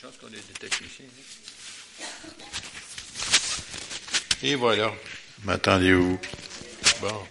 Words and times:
chance 0.00 0.14
qu'on 0.20 0.28
ait 0.28 0.30
des 0.30 0.68
techniciens. 0.68 1.06
Et 4.44 4.54
voilà. 4.54 4.92
M'attendez-vous? 5.42 6.20
Bon. 7.00 7.26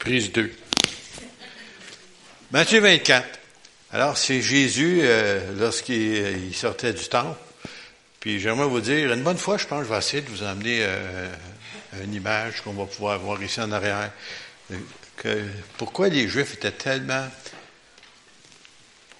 Prise 0.00 0.32
2. 0.32 0.52
Matthieu 2.50 2.80
24. 2.80 3.38
Alors, 3.92 4.18
c'est 4.18 4.42
Jésus 4.42 5.00
euh, 5.02 5.54
lorsqu'il 5.56 6.54
sortait 6.54 6.92
du 6.92 7.06
temple. 7.08 7.38
Puis 8.18 8.40
j'aimerais 8.40 8.66
vous 8.66 8.80
dire, 8.80 9.12
une 9.12 9.22
bonne 9.22 9.38
fois, 9.38 9.56
je 9.56 9.66
pense, 9.66 9.84
je 9.84 9.88
vais 9.88 9.98
essayer 9.98 10.22
de 10.22 10.28
vous 10.28 10.42
emmener 10.42 10.78
euh, 10.80 11.32
une 12.02 12.14
image 12.14 12.62
qu'on 12.62 12.72
va 12.72 12.86
pouvoir 12.86 13.20
voir 13.20 13.40
ici 13.40 13.60
en 13.60 13.70
arrière. 13.70 14.10
Que, 15.16 15.44
pourquoi 15.76 16.08
les 16.08 16.28
Juifs 16.28 16.54
étaient 16.54 16.72
tellement 16.72 17.28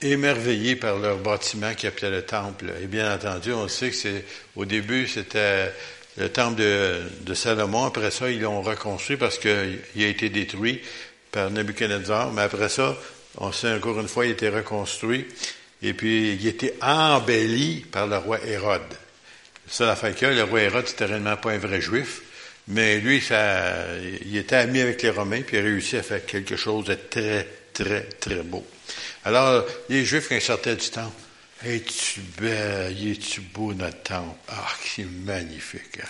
émerveillés 0.03 0.77
par 0.77 0.99
leur 0.99 1.19
bâtiment 1.19 1.75
qui 1.75 1.87
appelait 1.87 2.11
le 2.11 2.23
temple. 2.23 2.73
Et 2.83 2.87
bien 2.87 3.15
entendu, 3.15 3.53
on 3.53 3.69
sait 3.69 3.91
que 3.91 3.97
c'est 3.97 4.25
au 4.57 4.65
début, 4.65 5.07
c'était 5.07 5.73
le 6.17 6.29
temple 6.29 6.61
de, 6.61 7.35
Salomon. 7.35 7.85
Après 7.85 8.11
ça, 8.11 8.31
ils 8.31 8.41
l'ont 8.41 8.63
reconstruit 8.63 9.17
parce 9.17 9.39
qu'il 9.39 9.51
a 9.51 10.07
été 10.07 10.29
détruit 10.29 10.81
par 11.31 11.51
Nebuchadnezzar. 11.51 12.33
Mais 12.33 12.43
après 12.43 12.69
ça, 12.69 12.97
on 13.39 13.53
sait 13.53 13.73
encore 13.73 14.01
une 14.01 14.09
fois, 14.09 14.27
il 14.27 14.31
a 14.31 14.33
été 14.33 14.49
reconstruit. 14.49 15.27
Et 15.83 15.95
puis, 15.95 16.35
il 16.35 16.47
a 16.47 16.51
été 16.51 16.75
embelli 16.83 17.87
par 17.91 18.07
le 18.07 18.17
roi 18.19 18.39
Hérode. 18.45 18.83
Ça, 19.69 19.95
fait 19.95 20.19
que 20.19 20.27
le 20.27 20.43
roi 20.43 20.63
Hérode, 20.63 20.89
c'était 20.89 21.05
réellement 21.05 21.37
pas 21.37 21.53
un 21.53 21.59
vrai 21.59 21.81
juif. 21.81 22.23
Mais 22.69 22.99
lui, 22.99 23.21
ça, 23.21 23.77
il 24.27 24.37
était 24.37 24.57
ami 24.57 24.81
avec 24.81 25.03
les 25.03 25.11
Romains, 25.11 25.41
puis 25.41 25.57
il 25.57 25.61
a 25.61 25.63
réussi 25.63 25.97
à 25.97 26.03
faire 26.03 26.25
quelque 26.27 26.57
chose 26.57 26.85
de 26.85 26.95
très, 26.95 27.47
très, 27.73 28.03
très 28.03 28.43
beau. 28.43 28.67
Alors, 29.29 29.63
les 29.91 30.07
Juifs, 30.07 30.31
quand 30.31 30.37
ils 30.37 30.41
sortaient 30.41 30.75
du 30.75 30.89
temple, 30.89 31.13
es-tu 31.63 32.21
belle, 32.41 32.97
es-tu 33.11 33.43
beau 33.43 33.75
notre 33.75 34.03
temple? 34.03 34.35
Ah, 34.49 34.67
c'est 34.83 35.05
magnifique. 35.05 35.99
Hein? 36.01 36.07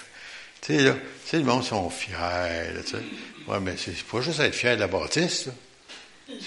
Tu 0.60 0.76
sais, 0.76 0.82
là, 0.84 0.94
le 1.32 1.42
monde 1.42 1.64
sont 1.64 1.90
fiers, 1.90 2.14
là, 2.14 2.80
tu 2.84 2.92
sais. 2.92 3.02
Ouais, 3.48 3.58
mais 3.58 3.74
c'est 3.76 4.04
pas 4.04 4.20
juste 4.20 4.38
être 4.38 4.54
fier 4.54 4.76
de 4.76 4.82
la 4.82 4.86
bâtisse, 4.86 5.48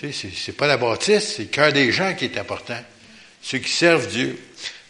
c'est 0.02 0.56
pas 0.56 0.68
la 0.68 0.78
bâtisse, 0.78 1.34
c'est 1.36 1.42
le 1.44 1.50
cœur 1.50 1.74
des 1.74 1.92
gens 1.92 2.14
qui 2.14 2.24
est 2.24 2.38
important. 2.38 2.82
Ceux 3.42 3.58
qui 3.58 3.70
servent 3.70 4.08
Dieu. 4.08 4.40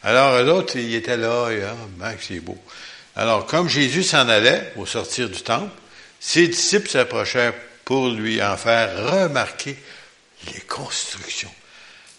Alors, 0.04 0.40
l'autre, 0.44 0.76
il 0.76 0.94
était 0.94 1.18
là, 1.18 1.50
et, 1.50 1.64
ah, 1.64 1.76
ben, 1.98 2.16
c'est 2.22 2.42
beau. 2.42 2.60
Alors, 3.16 3.48
comme 3.48 3.68
Jésus 3.68 4.04
s'en 4.04 4.30
allait 4.30 4.72
au 4.76 4.86
sortir 4.86 5.32
du 5.32 5.42
temple, 5.42 5.74
ses 6.20 6.48
disciples 6.48 6.90
s'approchèrent 6.90 7.56
pour 7.86 8.10
lui 8.10 8.40
en 8.44 8.56
faire 8.56 9.12
remarquer 9.12 9.76
les 10.54 10.62
constructions. 10.62 11.50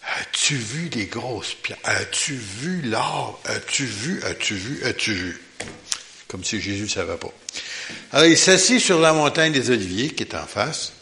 As-tu 0.05 0.57
vu 0.57 0.89
les 0.89 1.07
grosses 1.07 1.55
pierres? 1.55 1.79
As-tu 1.85 2.35
vu 2.35 2.83
l'or? 2.83 3.41
As-tu 3.45 3.85
vu? 3.85 4.23
As-tu 4.25 4.55
vu? 4.55 4.85
As-tu 4.85 5.13
vu? 5.15 5.41
Comme 6.29 6.45
si 6.45 6.61
Jésus 6.61 6.83
ne 6.83 6.89
savait 6.89 7.17
pas. 7.17 7.33
Alors, 8.13 8.27
il 8.27 8.39
s'assit 8.39 8.81
sur 8.81 9.01
la 9.01 9.13
montagne 9.13 9.53
des 9.53 9.71
Oliviers, 9.71 10.11
qui 10.11 10.25
est 10.25 10.35
en 10.35 10.47
face, 10.47 10.93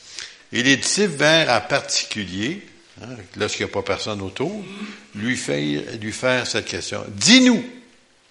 et 0.53 0.63
les 0.63 0.77
disciples 0.77 1.17
vinrent 1.17 1.49
en 1.49 1.61
particulier, 1.61 2.67
hein, 3.01 3.17
lorsqu'il 3.37 3.65
n'y 3.65 3.71
a 3.71 3.73
pas 3.73 3.83
personne 3.83 4.21
autour, 4.21 4.65
lui 5.15 5.37
faire, 5.37 5.83
lui 6.01 6.13
faire 6.13 6.47
cette 6.47 6.67
question. 6.67 7.05
Dis-nous, 7.09 7.65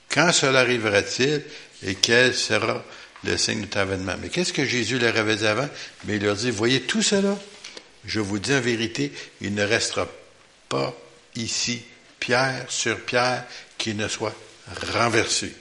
quand 0.10 0.32
cela 0.34 0.60
arrivera-t-il 0.60 1.42
et 1.84 1.96
quel 1.96 2.36
sera 2.36 2.84
le 3.24 3.38
signe 3.38 3.62
de 3.62 3.66
ton 3.68 3.80
avènement? 3.80 4.16
Mais 4.22 4.30
qu'est-ce 4.30 4.54
que 4.54 4.66
Jésus 4.66 5.00
leur 5.00 5.16
avait 5.18 5.38
dit 5.38 5.48
avant? 5.48 5.70
Mais 6.06 6.18
il 6.18 6.24
leur 6.24 6.36
dit, 6.36 6.52
voyez 6.52 6.82
tout 6.82 7.02
cela? 7.02 7.38
Je 8.06 8.20
vous 8.20 8.40
dis 8.40 8.54
en 8.54 8.62
vérité, 8.62 9.12
il 9.42 9.54
ne 9.54 9.64
restera 9.64 10.08
pas 10.70 10.96
ici 11.36 11.82
pierre 12.20 12.66
sur 12.70 13.00
pierre 13.02 13.44
qui 13.78 13.94
ne 13.96 14.08
soit 14.08 14.36
renversé. 14.94 15.54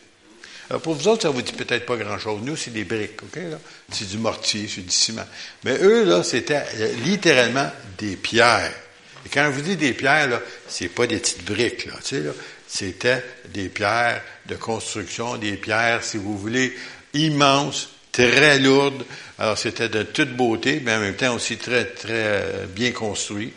Alors 0.70 0.82
pour 0.82 0.94
vous 0.94 1.08
autres, 1.08 1.22
ça 1.22 1.30
vous 1.30 1.40
dit 1.40 1.52
peut-être 1.52 1.86
pas 1.86 1.96
grand-chose. 1.96 2.40
Nous, 2.42 2.56
c'est 2.56 2.72
des 2.72 2.84
briques, 2.84 3.22
OK? 3.22 3.40
C'est 3.90 4.08
du 4.08 4.18
mortier, 4.18 4.68
c'est 4.68 4.82
du 4.82 4.90
ciment. 4.90 5.26
Mais 5.64 5.78
eux, 5.80 6.04
là, 6.04 6.22
c'était 6.22 6.62
euh, 6.76 6.92
littéralement 7.04 7.70
des 7.96 8.16
pierres. 8.16 8.74
Et 9.24 9.30
quand 9.30 9.46
je 9.46 9.50
vous 9.50 9.62
dis 9.62 9.76
des 9.76 9.94
pierres, 9.94 10.28
là, 10.28 10.42
c'est 10.68 10.88
pas 10.88 11.06
des 11.06 11.18
petites 11.18 11.44
briques, 11.44 11.86
là, 11.86 11.94
tu 12.02 12.16
sais, 12.16 12.20
là. 12.20 12.32
C'était 12.70 13.24
des 13.48 13.70
pierres 13.70 14.22
de 14.44 14.56
construction, 14.56 15.38
des 15.38 15.56
pierres, 15.56 16.04
si 16.04 16.18
vous 16.18 16.36
voulez, 16.36 16.76
immenses, 17.14 17.88
très 18.12 18.58
lourdes. 18.58 19.04
Alors, 19.38 19.56
c'était 19.56 19.88
de 19.88 20.02
toute 20.02 20.36
beauté, 20.36 20.82
mais 20.84 20.94
en 20.94 21.00
même 21.00 21.16
temps 21.16 21.34
aussi 21.34 21.56
très, 21.56 21.86
très 21.86 22.12
euh, 22.12 22.66
bien 22.66 22.92
construit. 22.92 23.54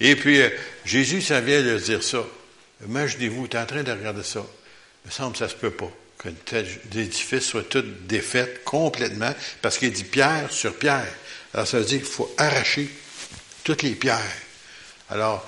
Et 0.00 0.16
puis, 0.16 0.40
euh, 0.40 0.48
Jésus 0.84 1.20
savait 1.20 1.62
de 1.62 1.78
dire 1.78 2.02
ça. 2.02 2.24
Imaginez-vous, 2.86 3.48
tu 3.48 3.56
es 3.56 3.60
en 3.60 3.66
train 3.66 3.82
de 3.82 3.92
regarder 3.92 4.22
ça. 4.22 4.44
Il 5.04 5.08
me 5.08 5.12
semble 5.12 5.32
que 5.32 5.38
ça 5.38 5.48
se 5.48 5.54
peut 5.54 5.70
pas, 5.70 5.90
qu'un 6.22 6.32
tel 6.44 6.66
édifice 6.94 7.44
soit 7.44 7.68
tout 7.68 7.84
défait 8.06 8.60
complètement, 8.64 9.34
parce 9.60 9.78
qu'il 9.78 9.92
dit 9.92 10.04
pierre 10.04 10.50
sur 10.50 10.74
pierre. 10.74 11.12
Alors, 11.52 11.66
ça 11.66 11.78
veut 11.78 11.84
dire 11.84 11.98
qu'il 11.98 12.06
faut 12.06 12.32
arracher 12.38 12.88
toutes 13.64 13.82
les 13.82 13.94
pierres. 13.94 14.36
Alors, 15.10 15.46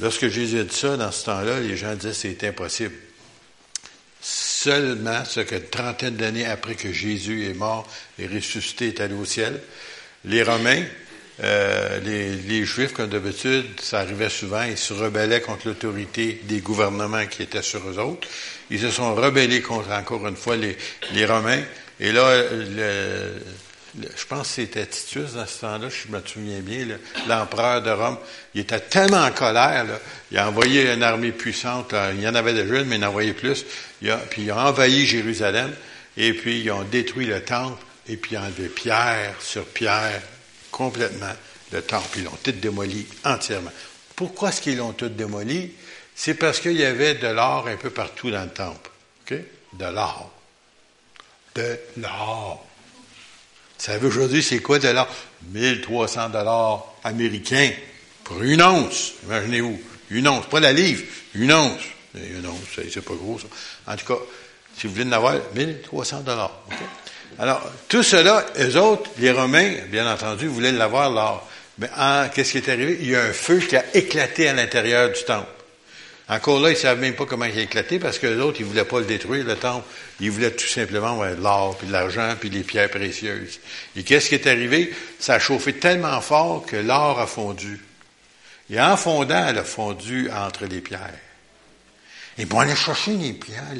lorsque 0.00 0.28
Jésus 0.28 0.60
a 0.60 0.64
dit 0.64 0.76
ça, 0.76 0.96
dans 0.96 1.12
ce 1.12 1.24
temps-là, 1.26 1.60
les 1.60 1.76
gens 1.76 1.94
disaient 1.94 2.14
c'est 2.14 2.44
impossible. 2.44 2.94
Seulement 4.20 5.24
ce 5.24 5.40
que 5.40 5.54
trentaine 5.54 6.16
d'années 6.16 6.44
après 6.44 6.74
que 6.74 6.92
Jésus 6.92 7.48
est 7.48 7.54
mort 7.54 7.88
et 8.18 8.26
ressuscité 8.26 8.88
est 8.88 9.00
allé 9.00 9.14
au 9.14 9.24
ciel, 9.24 9.60
les 10.24 10.42
Romains 10.42 10.84
euh, 11.44 12.00
les, 12.00 12.64
Juifs, 12.64 12.92
comme 12.92 13.08
d'habitude, 13.08 13.66
ça 13.80 14.00
arrivait 14.00 14.28
souvent, 14.28 14.62
ils 14.62 14.76
se 14.76 14.92
rebellaient 14.92 15.40
contre 15.40 15.68
l'autorité 15.68 16.40
des 16.44 16.60
gouvernements 16.60 17.26
qui 17.26 17.42
étaient 17.42 17.62
sur 17.62 17.88
eux 17.88 17.98
autres. 17.98 18.26
Ils 18.70 18.80
se 18.80 18.90
sont 18.90 19.14
rebellés 19.14 19.62
contre, 19.62 19.90
encore 19.92 20.26
une 20.26 20.36
fois, 20.36 20.56
les, 20.56 21.26
Romains. 21.26 21.62
Et 22.00 22.12
là, 22.12 22.42
je 23.94 24.26
pense 24.26 24.48
que 24.48 24.54
c'était 24.54 24.86
Titus 24.86 25.34
dans 25.34 25.46
ce 25.46 25.60
temps-là, 25.60 25.88
je 25.88 26.12
me 26.12 26.20
souviens 26.24 26.60
bien, 26.60 26.86
l'empereur 27.26 27.82
de 27.82 27.90
Rome, 27.90 28.18
il 28.54 28.60
était 28.62 28.80
tellement 28.80 29.24
en 29.24 29.30
colère, 29.30 29.84
là, 29.84 29.98
il 30.30 30.38
a 30.38 30.48
envoyé 30.48 30.92
une 30.92 31.02
armée 31.02 31.32
puissante, 31.32 31.94
il 32.14 32.20
y 32.20 32.28
en 32.28 32.34
avait 32.34 32.52
déjà 32.52 32.80
une, 32.80 32.88
mais 32.88 32.96
il 32.96 33.04
en 33.04 33.08
envoyé 33.08 33.32
plus, 33.32 33.64
il 34.02 34.10
a, 34.10 34.16
puis 34.18 34.42
il 34.42 34.50
a 34.50 34.68
envahi 34.68 35.06
Jérusalem, 35.06 35.72
et 36.16 36.32
puis 36.32 36.60
ils 36.60 36.70
ont 36.70 36.84
détruit 36.84 37.26
le 37.26 37.40
temple, 37.40 37.82
et 38.08 38.16
puis 38.16 38.34
ils 38.34 38.38
ont 38.38 38.42
enlevé 38.42 38.68
pierre 38.68 39.34
sur 39.40 39.64
pierre 39.64 40.20
complètement 40.78 41.32
le 41.72 41.82
temple. 41.82 42.18
Ils 42.18 42.24
l'ont 42.24 42.38
tout 42.40 42.52
démoli 42.52 43.04
entièrement. 43.24 43.72
Pourquoi 44.14 44.50
est-ce 44.50 44.60
qu'ils 44.62 44.76
l'ont 44.76 44.92
tout 44.92 45.08
démoli? 45.08 45.72
C'est 46.14 46.34
parce 46.34 46.60
qu'il 46.60 46.76
y 46.76 46.84
avait 46.84 47.16
de 47.16 47.26
l'or 47.26 47.66
un 47.66 47.76
peu 47.76 47.90
partout 47.90 48.30
dans 48.30 48.44
le 48.44 48.50
temple. 48.50 48.90
De 49.28 49.84
l'or. 49.84 50.32
De 51.54 51.78
l'or. 51.96 52.64
Vous 53.78 53.84
savez 53.84 54.06
aujourd'hui, 54.06 54.42
c'est 54.42 54.60
quoi 54.60 54.78
de 54.78 54.88
l'or? 54.88 55.08
1300 55.50 56.30
dollars 56.30 56.94
américains 57.04 57.72
pour 58.22 58.42
une 58.42 58.62
once. 58.62 59.14
Imaginez-vous. 59.24 59.80
Une 60.10 60.28
once. 60.28 60.46
Pas 60.46 60.60
la 60.60 60.72
livre. 60.72 61.02
Une 61.34 61.52
once. 61.52 61.82
Une 62.14 62.46
once, 62.46 62.58
c'est 62.90 63.04
pas 63.04 63.14
gros, 63.14 63.38
ça. 63.38 63.46
En 63.86 63.96
tout 63.96 64.06
cas, 64.06 64.20
si 64.76 64.86
vous 64.86 64.94
voulez 64.94 65.06
en 65.06 65.12
avoir, 65.12 65.34
1300 65.54 66.20
dollars. 66.20 66.62
Alors, 67.38 67.62
tout 67.88 68.02
cela, 68.02 68.44
eux 68.58 68.76
autres, 68.76 69.10
les 69.18 69.30
Romains, 69.30 69.72
bien 69.90 70.12
entendu, 70.12 70.48
voulaient 70.48 70.72
l'avoir 70.72 71.10
l'or. 71.10 71.48
Mais 71.78 71.88
qu'est-ce 72.34 72.52
qui 72.52 72.58
est 72.58 72.68
arrivé? 72.68 72.98
Il 73.00 73.10
y 73.10 73.16
a 73.16 73.22
un 73.22 73.32
feu 73.32 73.60
qui 73.60 73.76
a 73.76 73.84
éclaté 73.94 74.48
à 74.48 74.52
l'intérieur 74.52 75.10
du 75.10 75.22
temple. 75.24 75.46
Encore 76.28 76.60
là, 76.60 76.70
ils 76.70 76.74
ne 76.74 76.78
savent 76.78 76.98
même 76.98 77.14
pas 77.14 77.24
comment 77.24 77.46
il 77.46 77.58
a 77.58 77.62
éclaté 77.62 77.98
parce 77.98 78.18
que 78.18 78.26
les 78.26 78.40
autres, 78.40 78.60
ils 78.60 78.64
ne 78.64 78.70
voulaient 78.70 78.84
pas 78.84 78.98
le 78.98 79.06
détruire, 79.06 79.44
le 79.44 79.56
temple. 79.56 79.86
Ils 80.20 80.30
voulaient 80.30 80.50
tout 80.50 80.66
simplement 80.66 81.24
l'or, 81.24 81.78
puis 81.78 81.88
l'argent, 81.88 82.34
puis 82.38 82.50
les 82.50 82.64
pierres 82.64 82.90
précieuses. 82.90 83.60
Et 83.96 84.02
qu'est-ce 84.02 84.28
qui 84.28 84.34
est 84.34 84.46
arrivé? 84.46 84.92
Ça 85.20 85.34
a 85.34 85.38
chauffé 85.38 85.74
tellement 85.74 86.20
fort 86.20 86.66
que 86.66 86.76
l'or 86.76 87.20
a 87.20 87.26
fondu. 87.26 87.80
Et 88.68 88.78
en 88.80 88.96
fondant, 88.96 89.46
elle 89.48 89.58
a 89.58 89.64
fondu 89.64 90.28
entre 90.30 90.66
les 90.66 90.80
pierres. 90.80 91.14
Et 92.36 92.44
pour 92.44 92.60
aller 92.60 92.76
chercher 92.76 93.12
les 93.12 93.32
pierres, 93.32 93.72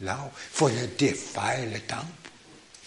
l'or, 0.00 0.30
il 0.34 0.56
faut 0.56 0.68
le 0.68 0.86
défaire, 0.98 1.64
le 1.72 1.80
temple 1.80 2.04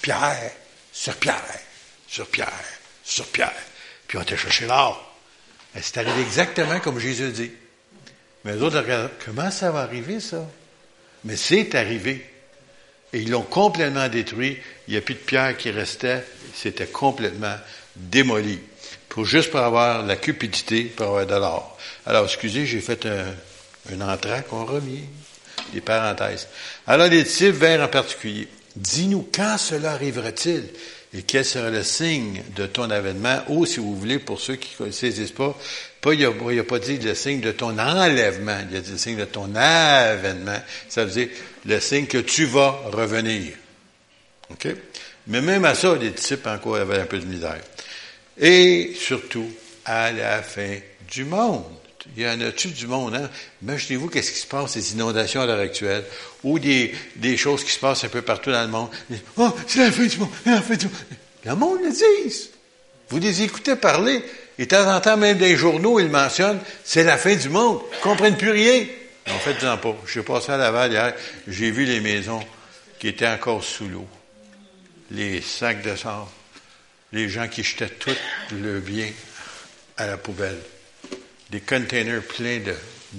pierre 0.04 0.52
sur 0.92 1.16
pierre, 1.16 1.60
sur 2.08 2.28
pierre, 2.28 2.54
sur 3.04 3.26
pierre. 3.26 3.52
Puis 4.08 4.20
on 4.20 4.22
était 4.22 4.38
cherché 4.38 4.68
l'or. 4.68 5.12
C'est 5.82 5.98
arrivé 5.98 6.22
exactement 6.22 6.80
comme 6.80 7.00
Jésus 7.00 7.32
dit. 7.32 7.52
Mais 8.44 8.54
les 8.54 8.62
autres 8.62 8.78
regardent, 8.78 9.10
comment 9.26 9.50
ça 9.50 9.72
va 9.72 9.80
arriver, 9.80 10.20
ça? 10.20 10.46
Mais 11.24 11.36
c'est 11.36 11.74
arrivé. 11.74 12.30
Et 13.14 13.20
ils 13.20 13.32
l'ont 13.32 13.44
complètement 13.44 14.08
détruit. 14.10 14.60
Il 14.88 14.92
n'y 14.92 14.98
a 14.98 15.02
plus 15.02 15.16
de 15.16 15.20
pierre 15.20 15.58
qui 15.58 15.72
restait. 15.72 16.24
C'était 16.54 16.86
complètement 16.86 17.56
démoli. 17.96 18.60
Pour 19.10 19.26
juste 19.26 19.50
pour 19.50 19.62
avoir 19.62 20.04
la 20.04 20.18
cupidité, 20.18 20.84
pour 20.84 21.08
avoir 21.08 21.26
de 21.26 21.36
l'or. 21.36 21.78
Alors, 22.06 22.26
excusez, 22.26 22.66
j'ai 22.66 22.82
fait 22.82 23.06
un, 23.06 23.34
un 23.92 24.02
entraque, 24.02 24.52
on 24.52 24.66
remis 24.66 25.04
des 25.72 25.82
parenthèses. 25.82 26.48
Alors, 26.86 27.08
les 27.08 27.24
disciples 27.24 27.58
vers 27.58 27.82
en 27.82 27.88
particulier. 27.88 28.48
Dis-nous, 28.76 29.28
quand 29.34 29.58
cela 29.58 29.92
arrivera-t-il? 29.92 30.64
Et 31.16 31.22
quel 31.22 31.46
sera 31.46 31.70
le 31.70 31.84
signe 31.84 32.42
de 32.56 32.66
ton 32.66 32.90
avènement? 32.90 33.42
Ou, 33.50 33.68
si 33.68 33.80
vous 33.80 33.96
voulez, 33.96 34.18
pour 34.18 34.40
ceux 34.40 34.56
qui 34.56 34.72
ne 34.82 34.90
saisissent 34.90 35.32
pas, 35.32 35.56
pas, 36.02 36.14
il 36.14 36.28
n'a 36.28 36.64
pas 36.64 36.80
dit 36.80 36.98
le 36.98 37.14
signe 37.14 37.40
de 37.40 37.52
ton 37.52 37.78
enlèvement, 37.78 38.58
il 38.70 38.76
a 38.76 38.82
dit 38.82 38.92
le 38.92 38.98
signe 38.98 39.18
de 39.18 39.26
ton 39.26 39.54
avènement. 39.56 40.60
Ça 40.90 41.06
veut 41.06 41.12
dire 41.12 41.30
le 41.66 41.80
signe 41.80 42.08
que 42.08 42.18
tu 42.18 42.46
vas 42.46 42.72
revenir. 42.92 43.54
OK? 44.50 44.68
Mais 45.28 45.42
même 45.42 45.66
à 45.66 45.76
ça, 45.76 45.96
les 45.96 46.10
disciples 46.10 46.50
encore 46.50 46.78
avaient 46.78 47.00
un 47.00 47.06
peu 47.06 47.20
de 47.20 47.26
misère. 47.26 47.62
Et 48.38 48.94
surtout, 49.00 49.50
à 49.86 50.12
la 50.12 50.42
fin 50.42 50.78
du 51.12 51.26
monde. 51.26 51.64
Il 52.16 52.24
y 52.24 52.28
en 52.28 52.40
a-tu 52.42 52.68
du 52.70 52.88
monde, 52.88 53.16
hein? 53.16 53.30
Imaginez-vous 53.62 54.10
qu'est-ce 54.10 54.32
qui 54.32 54.40
se 54.40 54.48
passe, 54.48 54.74
ces 54.74 54.94
inondations 54.94 55.42
à 55.42 55.46
l'heure 55.46 55.60
actuelle, 55.60 56.04
ou 56.44 56.60
des, 56.60 56.94
des 57.16 57.38
choses 57.38 57.64
qui 57.64 57.72
se 57.72 57.80
passent 57.80 58.04
un 58.04 58.10
peu 58.10 58.22
partout 58.22 58.52
dans 58.52 58.62
le 58.62 58.68
monde. 58.68 58.90
Oh, 59.38 59.52
c'est 59.68 59.80
la 59.80 59.92
fin 59.92 60.06
du 60.06 60.18
monde, 60.18 60.30
la 60.46 60.62
fin 60.62 60.76
du 60.76 60.86
monde. 60.86 60.96
Le 61.46 61.56
monde 61.56 61.80
le 61.84 61.92
dit. 61.92 62.50
Vous 63.10 63.20
les 63.20 63.42
écoutez 63.42 63.76
parler, 63.76 64.22
et 64.58 64.66
de 64.66 64.70
temps 64.70 64.94
en 64.94 65.00
temps, 65.00 65.18
même 65.18 65.40
les 65.40 65.56
journaux, 65.56 66.00
ils 66.00 66.10
mentionnent, 66.10 66.60
c'est 66.84 67.04
la 67.04 67.18
fin 67.18 67.36
du 67.36 67.50
monde. 67.50 67.82
Ils 67.92 67.98
ne 67.98 68.02
comprennent 68.02 68.38
plus 68.38 68.52
rien. 68.52 68.86
En 69.30 69.40
fait, 69.40 69.54
disant 69.54 69.78
pas. 69.78 69.96
Je 70.06 70.12
suis 70.12 70.22
passé 70.22 70.52
à 70.52 70.58
Laval 70.58 70.92
hier, 70.92 71.14
j'ai 71.48 71.72
vu 71.72 71.86
les 71.86 72.02
maisons 72.02 72.44
qui 73.00 73.08
étaient 73.08 73.28
encore 73.28 73.64
sous 73.64 73.88
l'eau. 73.88 74.08
Les 75.12 75.42
sacs 75.42 75.82
de 75.82 75.96
sang, 75.96 76.30
les 77.14 77.30
gens 77.30 77.48
qui 77.48 77.64
jetaient 77.64 77.88
tout 77.88 78.16
le 78.52 78.80
bien 78.80 79.10
à 79.96 80.08
la 80.08 80.18
poubelle 80.18 80.60
des 81.54 81.62
containers 81.62 82.24
pleins 82.24 82.60
de 82.60 82.74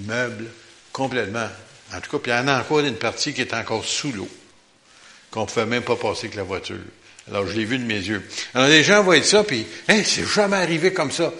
meubles, 0.05 0.47
complètement. 0.91 1.47
En 1.93 2.01
tout 2.01 2.11
cas, 2.11 2.19
puis 2.19 2.31
il 2.33 2.35
y 2.35 2.37
en 2.37 2.49
a 2.49 2.59
encore 2.59 2.81
une 2.81 2.97
partie 2.97 3.33
qui 3.33 3.39
est 3.39 3.53
encore 3.53 3.85
sous 3.85 4.11
l'eau, 4.11 4.27
qu'on 5.31 5.43
ne 5.43 5.45
pouvait 5.45 5.65
même 5.65 5.83
pas 5.83 5.95
passer 5.95 6.25
avec 6.25 6.35
la 6.35 6.43
voiture. 6.43 6.75
Alors, 7.29 7.47
je 7.47 7.53
l'ai 7.53 7.63
vu 7.63 7.79
de 7.79 7.85
mes 7.85 7.95
yeux. 7.95 8.21
Alors, 8.53 8.67
les 8.67 8.83
gens 8.83 9.03
voient 9.03 9.23
ça, 9.23 9.45
puis, 9.45 9.65
hey, 9.87 10.03
c'est 10.03 10.25
jamais 10.25 10.57
arrivé 10.57 10.91
comme 10.91 11.11
ça. 11.11 11.33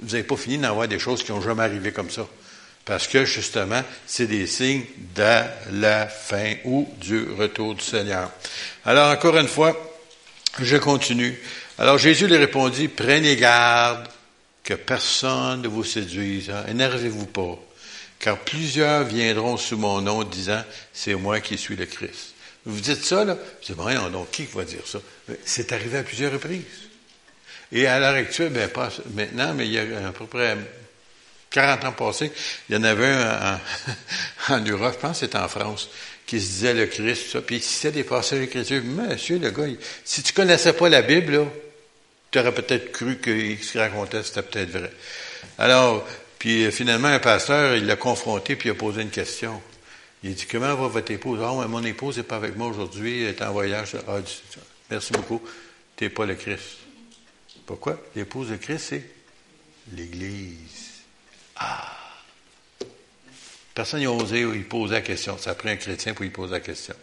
Vous 0.00 0.10
n'avez 0.10 0.22
pas 0.22 0.36
fini 0.36 0.58
d'en 0.58 0.74
voir 0.74 0.86
des 0.86 0.98
choses 0.98 1.24
qui 1.24 1.32
n'ont 1.32 1.40
jamais 1.40 1.62
arrivé 1.62 1.92
comme 1.92 2.10
ça. 2.10 2.28
Parce 2.84 3.08
que, 3.08 3.24
justement, 3.24 3.82
c'est 4.06 4.26
des 4.26 4.46
signes 4.46 4.84
de 5.14 5.40
la 5.72 6.08
fin 6.08 6.54
ou 6.64 6.92
du 7.00 7.26
retour 7.38 7.74
du 7.74 7.82
Seigneur. 7.82 8.30
Alors, 8.84 9.10
encore 9.10 9.38
une 9.38 9.48
fois, 9.48 9.74
je 10.60 10.76
continue. 10.76 11.40
Alors, 11.78 11.96
Jésus 11.96 12.26
lui 12.26 12.36
répondit, 12.36 12.88
prenez 12.88 13.34
garde 13.36 14.06
que 14.68 14.74
personne 14.74 15.62
ne 15.62 15.68
vous 15.68 15.82
séduise. 15.82 16.50
Hein. 16.50 16.62
Énervez-vous 16.68 17.24
pas, 17.24 17.58
car 18.18 18.36
plusieurs 18.36 19.04
viendront 19.04 19.56
sous 19.56 19.78
mon 19.78 20.02
nom 20.02 20.24
disant, 20.24 20.62
c'est 20.92 21.14
moi 21.14 21.40
qui 21.40 21.56
suis 21.56 21.74
le 21.74 21.86
Christ. 21.86 22.34
Vous 22.66 22.78
dites 22.78 23.02
ça, 23.02 23.24
là, 23.24 23.38
c'est 23.62 23.74
vrai, 23.74 23.94
donc 24.12 24.30
qui 24.30 24.44
va 24.44 24.64
dire 24.64 24.82
ça? 24.84 24.98
C'est 25.46 25.72
arrivé 25.72 25.96
à 25.96 26.02
plusieurs 26.02 26.32
reprises. 26.32 26.64
Et 27.72 27.86
à 27.86 27.98
l'heure 27.98 28.16
actuelle, 28.16 28.52
ben 28.52 28.68
pas 28.68 28.90
maintenant, 29.14 29.54
mais 29.54 29.66
il 29.66 29.72
y 29.72 29.78
a 29.78 30.06
à 30.06 30.12
peu 30.12 30.26
près 30.26 30.58
40 31.48 31.84
ans 31.86 31.92
passés, 31.92 32.30
il 32.68 32.74
y 32.74 32.78
en 32.78 32.84
avait 32.84 33.06
un 33.06 33.58
en, 34.50 34.60
Europe, 34.66 34.96
je 34.96 34.98
pense 34.98 35.12
que 35.12 35.24
c'était 35.24 35.38
en 35.38 35.48
France, 35.48 35.88
qui 36.26 36.42
se 36.42 36.46
disait 36.46 36.74
le 36.74 36.84
Christ, 36.84 37.30
ça, 37.30 37.40
puis 37.40 37.56
il 37.56 37.62
citait 37.62 37.92
des 37.92 38.04
passages 38.04 38.40
d'écriture. 38.40 38.82
Monsieur, 38.84 39.38
le 39.38 39.50
gars, 39.50 39.64
si 40.04 40.22
tu 40.22 40.34
connaissais 40.34 40.74
pas 40.74 40.90
la 40.90 41.00
Bible, 41.00 41.32
là, 41.32 41.44
tu 42.30 42.38
aurais 42.38 42.54
peut-être 42.54 42.92
cru 42.92 43.18
que 43.18 43.56
ce 43.56 43.72
qu'il 43.72 43.80
racontait, 43.80 44.22
c'était 44.22 44.42
peut-être 44.42 44.70
vrai. 44.70 44.92
Alors, 45.58 46.06
puis 46.38 46.64
euh, 46.64 46.70
finalement, 46.70 47.08
un 47.08 47.18
pasteur, 47.18 47.76
il 47.76 47.86
l'a 47.86 47.96
confronté, 47.96 48.56
puis 48.56 48.68
il 48.68 48.72
a 48.72 48.74
posé 48.74 49.02
une 49.02 49.10
question. 49.10 49.60
Il 50.22 50.32
a 50.32 50.34
dit, 50.34 50.46
comment 50.46 50.74
va 50.74 50.88
votre 50.88 51.10
épouse? 51.10 51.40
Ah, 51.42 51.66
mon 51.66 51.84
épouse 51.84 52.16
n'est 52.16 52.22
pas 52.24 52.36
avec 52.36 52.56
moi 52.56 52.68
aujourd'hui, 52.68 53.22
elle 53.22 53.30
est 53.30 53.42
en 53.42 53.52
voyage. 53.52 53.96
Ah, 54.06 54.18
merci 54.90 55.12
beaucoup, 55.12 55.42
tu 55.96 56.04
n'es 56.04 56.10
pas 56.10 56.26
le 56.26 56.34
Christ. 56.34 56.78
Pourquoi? 57.66 58.00
L'épouse 58.16 58.50
de 58.50 58.56
Christ, 58.56 58.86
c'est 58.88 59.04
l'Église. 59.92 61.02
Ah! 61.56 61.94
Personne 63.74 64.02
n'a 64.02 64.10
osé 64.10 64.40
y 64.40 64.62
poser 64.64 64.94
la 64.94 65.00
question. 65.02 65.38
Ça 65.38 65.50
a 65.50 65.54
pris 65.54 65.70
un 65.70 65.76
chrétien 65.76 66.12
pour 66.12 66.24
y 66.24 66.30
poser 66.30 66.52
la 66.52 66.60
question. 66.60 66.94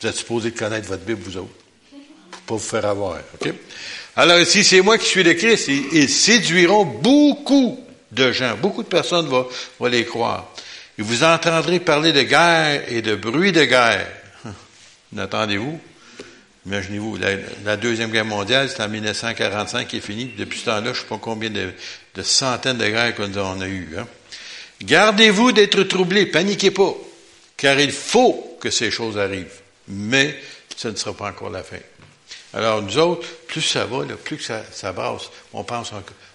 Vous 0.00 0.06
êtes 0.06 0.14
supposé 0.14 0.52
connaître 0.52 0.88
votre 0.88 1.04
Bible, 1.04 1.20
vous 1.20 1.36
autres 1.36 1.65
pour 2.46 2.58
vous 2.58 2.68
faire 2.68 2.86
avoir. 2.86 3.18
Alors 4.16 4.40
ici, 4.40 4.64
c'est 4.64 4.80
moi 4.80 4.96
qui 4.96 5.06
suis 5.06 5.22
le 5.22 5.34
Christ. 5.34 5.68
Ils, 5.68 6.08
séduiront 6.08 6.84
beaucoup 6.84 7.78
de 8.12 8.32
gens. 8.32 8.56
Beaucoup 8.56 8.82
de 8.82 8.88
personnes 8.88 9.26
vont, 9.26 9.46
les 9.86 10.04
croire. 10.04 10.50
Et 10.98 11.02
vous 11.02 11.24
entendrez 11.24 11.80
parler 11.80 12.12
de 12.12 12.22
guerre 12.22 12.84
et 12.88 13.02
de 13.02 13.14
bruit 13.14 13.52
de 13.52 13.64
guerre. 13.64 14.08
N'attendez-vous? 15.12 15.78
Imaginez-vous, 16.64 17.18
la, 17.64 17.76
Deuxième 17.76 18.10
Guerre 18.10 18.24
mondiale, 18.24 18.68
c'est 18.68 18.82
en 18.82 18.88
1945 18.88 19.86
qui 19.86 19.98
est 19.98 20.00
fini. 20.00 20.32
Depuis 20.36 20.58
ce 20.58 20.64
temps-là, 20.64 20.86
je 20.86 20.88
ne 20.90 20.94
sais 20.94 21.04
pas 21.04 21.18
combien 21.18 21.50
de, 21.50 21.72
centaines 22.22 22.78
de 22.78 22.88
guerres 22.88 23.14
qu'on 23.14 23.60
a 23.60 23.68
eues. 23.68 23.90
Hein. 23.98 24.06
Gardez-vous 24.82 25.52
d'être 25.52 25.82
troublés, 25.84 26.26
paniquez 26.26 26.70
pas, 26.70 26.94
car 27.56 27.78
il 27.78 27.92
faut 27.92 28.58
que 28.60 28.70
ces 28.70 28.90
choses 28.90 29.16
arrivent. 29.16 29.60
Mais 29.88 30.36
ce 30.76 30.88
ne 30.88 30.96
sera 30.96 31.14
pas 31.14 31.28
encore 31.28 31.50
la 31.50 31.62
fin. 31.62 31.78
Alors, 32.54 32.82
nous 32.82 32.98
autres, 32.98 33.26
plus 33.48 33.60
ça 33.60 33.84
va, 33.84 34.04
plus 34.16 34.36
que 34.36 34.42
ça, 34.42 34.62
ça 34.72 34.92
brasse, 34.92 35.30
on 35.52 35.64
pense, 35.64 35.92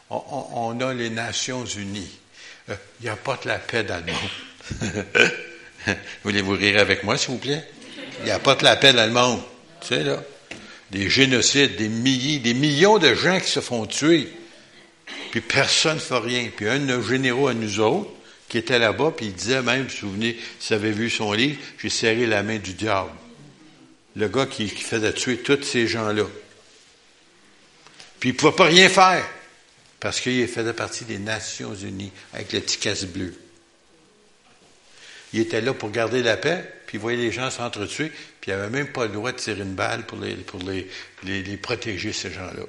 on, 0.09 0.17
on, 0.53 0.79
a 0.79 0.93
les 0.93 1.09
Nations 1.09 1.65
Unies. 1.65 2.11
Euh, 2.69 2.75
il 2.99 3.05
n'y 3.05 3.09
a 3.09 3.15
pas 3.15 3.39
de 3.41 3.47
la 3.47 3.57
paix 3.57 3.83
dans 3.83 4.03
le 4.05 4.11
monde. 4.11 5.05
Voulez-vous 6.23 6.51
rire 6.51 6.79
avec 6.79 7.03
moi, 7.03 7.17
s'il 7.17 7.31
vous 7.31 7.37
plaît? 7.37 7.65
Il 8.19 8.25
n'y 8.25 8.31
a 8.31 8.39
pas 8.39 8.55
de 8.55 8.63
la 8.63 8.75
paix 8.75 8.93
dans 8.93 9.05
le 9.05 9.11
monde. 9.11 9.41
Tu 9.81 9.87
sais, 9.87 10.03
là? 10.03 10.21
Des 10.91 11.09
génocides, 11.09 11.77
des 11.77 11.87
milliers, 11.87 12.39
des 12.39 12.53
millions 12.53 12.97
de 12.97 13.15
gens 13.15 13.39
qui 13.39 13.49
se 13.49 13.61
font 13.61 13.85
tuer. 13.85 14.31
Puis 15.31 15.39
personne 15.39 15.95
ne 15.95 15.99
fait 15.99 16.17
rien. 16.17 16.49
Puis 16.55 16.67
un 16.67 16.79
de 16.79 16.85
nos 16.85 17.01
généraux 17.01 17.47
à 17.47 17.53
nous 17.53 17.79
autres, 17.79 18.11
qui 18.49 18.57
était 18.57 18.77
là-bas, 18.77 19.13
puis 19.15 19.27
il 19.27 19.33
disait 19.33 19.61
même, 19.61 19.83
vous 19.83 19.89
vous 19.89 19.95
souvenez, 19.95 20.37
si 20.59 20.67
vous 20.67 20.73
avez 20.73 20.91
vu 20.91 21.09
son 21.09 21.31
livre, 21.31 21.57
j'ai 21.81 21.89
serré 21.89 22.27
la 22.27 22.43
main 22.43 22.57
du 22.57 22.73
diable 22.73 23.11
le 24.15 24.27
gars 24.27 24.45
qui, 24.45 24.67
faisait 24.67 25.13
tuer 25.13 25.37
tous 25.37 25.63
ces 25.63 25.87
gens-là. 25.87 26.25
Puis 28.19 28.29
il 28.29 28.33
ne 28.33 28.37
pouvait 28.37 28.55
pas 28.55 28.65
rien 28.65 28.89
faire, 28.89 29.25
parce 29.99 30.19
qu'il 30.19 30.47
faisait 30.47 30.73
partie 30.73 31.05
des 31.05 31.17
Nations 31.17 31.73
Unies 31.73 32.11
avec 32.33 32.53
le 32.53 32.59
petit 32.59 32.77
casse 32.77 33.05
bleu. 33.05 33.33
Il 35.33 35.39
était 35.39 35.61
là 35.61 35.73
pour 35.73 35.91
garder 35.91 36.21
la 36.21 36.35
paix, 36.37 36.69
puis 36.85 36.97
il 36.97 37.01
voyait 37.01 37.17
les 37.17 37.31
gens 37.31 37.49
s'entretuer, 37.49 38.11
puis 38.41 38.51
il 38.51 38.55
n'avait 38.55 38.69
même 38.69 38.91
pas 38.91 39.05
le 39.05 39.13
droit 39.13 39.31
de 39.31 39.37
tirer 39.37 39.61
une 39.61 39.75
balle 39.75 40.05
pour 40.05 40.19
les, 40.19 41.57
protéger, 41.57 42.11
ces 42.11 42.31
gens-là. 42.31 42.63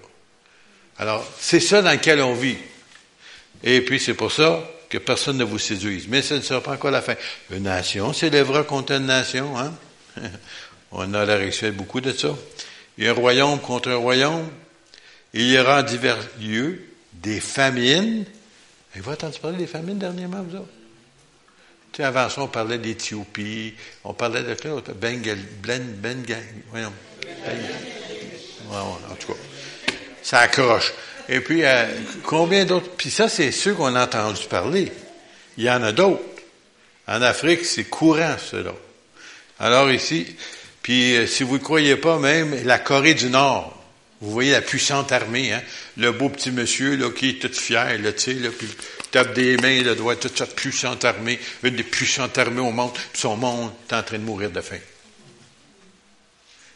Alors, 0.98 1.28
c'est 1.40 1.60
ça 1.60 1.82
dans 1.82 1.90
lequel 1.90 2.20
on 2.22 2.34
vit. 2.34 2.58
Et 3.64 3.80
puis, 3.80 3.98
c'est 3.98 4.14
pour 4.14 4.30
ça 4.30 4.62
que 4.88 4.98
personne 4.98 5.38
ne 5.38 5.44
vous 5.44 5.58
séduise. 5.58 6.06
Mais 6.06 6.22
ce 6.22 6.34
ne 6.34 6.40
sera 6.40 6.60
pas 6.60 6.72
encore 6.72 6.90
la 6.90 7.02
fin. 7.02 7.14
Une 7.50 7.64
nation 7.64 8.12
s'élèvera 8.12 8.62
contre 8.62 8.92
une 8.92 9.06
nation, 9.06 9.58
hein? 9.58 9.74
On 10.92 11.14
a 11.14 11.24
la 11.24 11.36
réussite 11.36 11.74
beaucoup 11.74 12.00
de 12.00 12.12
ça. 12.12 12.36
Un 13.00 13.12
royaume 13.12 13.58
contre 13.60 13.90
un 13.90 13.96
royaume. 13.96 14.48
Il 15.32 15.50
y 15.50 15.58
aura 15.58 15.80
en 15.80 15.82
divers 15.82 16.18
lieux 16.40 16.84
des 17.14 17.40
famines. 17.40 18.24
Vous 18.94 19.00
avez 19.00 19.12
entendu 19.12 19.38
parler 19.38 19.58
des 19.58 19.66
famines 19.66 19.98
dernièrement, 19.98 20.42
vous 20.42 20.56
autres? 20.56 20.68
Tu 21.92 21.98
sais, 21.98 22.04
avant 22.04 22.28
ça, 22.28 22.42
on 22.42 22.48
parlait 22.48 22.78
d'Éthiopie, 22.78 23.74
on 24.04 24.14
parlait 24.14 24.42
de 24.42 24.54
quoi? 24.54 24.82
Bengal, 24.94 25.38
Bengal, 25.62 26.42
voyons. 26.70 26.92
en 28.70 29.14
tout 29.18 29.28
cas, 29.28 29.38
ça 30.22 30.40
accroche. 30.40 30.92
Et 31.28 31.40
puis, 31.40 31.64
euh, 31.64 31.86
combien 32.24 32.64
d'autres? 32.64 32.90
Puis 32.96 33.10
ça, 33.10 33.28
c'est 33.28 33.52
ceux 33.52 33.74
qu'on 33.74 33.94
a 33.94 34.04
entendu 34.04 34.46
parler. 34.48 34.92
Il 35.56 35.64
y 35.64 35.70
en 35.70 35.82
a 35.82 35.92
d'autres. 35.92 36.22
En 37.06 37.20
Afrique, 37.22 37.64
c'est 37.64 37.84
courant, 37.84 38.36
cela. 38.38 38.72
Alors 39.58 39.90
ici, 39.90 40.26
puis, 40.82 41.16
euh, 41.16 41.26
si 41.26 41.44
vous 41.44 41.54
ne 41.54 41.62
croyez 41.62 41.96
pas, 41.96 42.18
même 42.18 42.64
la 42.64 42.78
Corée 42.78 43.14
du 43.14 43.30
Nord, 43.30 43.78
vous 44.20 44.30
voyez 44.30 44.52
la 44.52 44.62
puissante 44.62 45.10
armée, 45.10 45.52
hein? 45.52 45.62
le 45.96 46.12
beau 46.12 46.28
petit 46.28 46.50
monsieur 46.50 46.96
là, 46.96 47.10
qui 47.10 47.30
est 47.30 47.42
tout 47.42 47.52
fier, 47.52 47.98
là, 47.98 48.12
tu 48.12 48.20
sais, 48.20 48.34
là, 48.34 48.50
puis 48.56 48.68
tape 49.10 49.34
des 49.34 49.56
mains, 49.56 49.82
là, 49.82 49.94
doit 49.94 50.16
toute 50.16 50.38
cette 50.38 50.54
puissante 50.54 51.04
armée, 51.04 51.40
une 51.62 51.76
des 51.76 51.82
puissantes 51.82 52.38
armées 52.38 52.60
au 52.60 52.70
monde, 52.70 52.92
puis 52.92 53.20
son 53.20 53.36
monde 53.36 53.72
est 53.88 53.94
en 53.94 54.02
train 54.02 54.18
de 54.18 54.24
mourir 54.24 54.50
de 54.50 54.60
faim. 54.60 54.78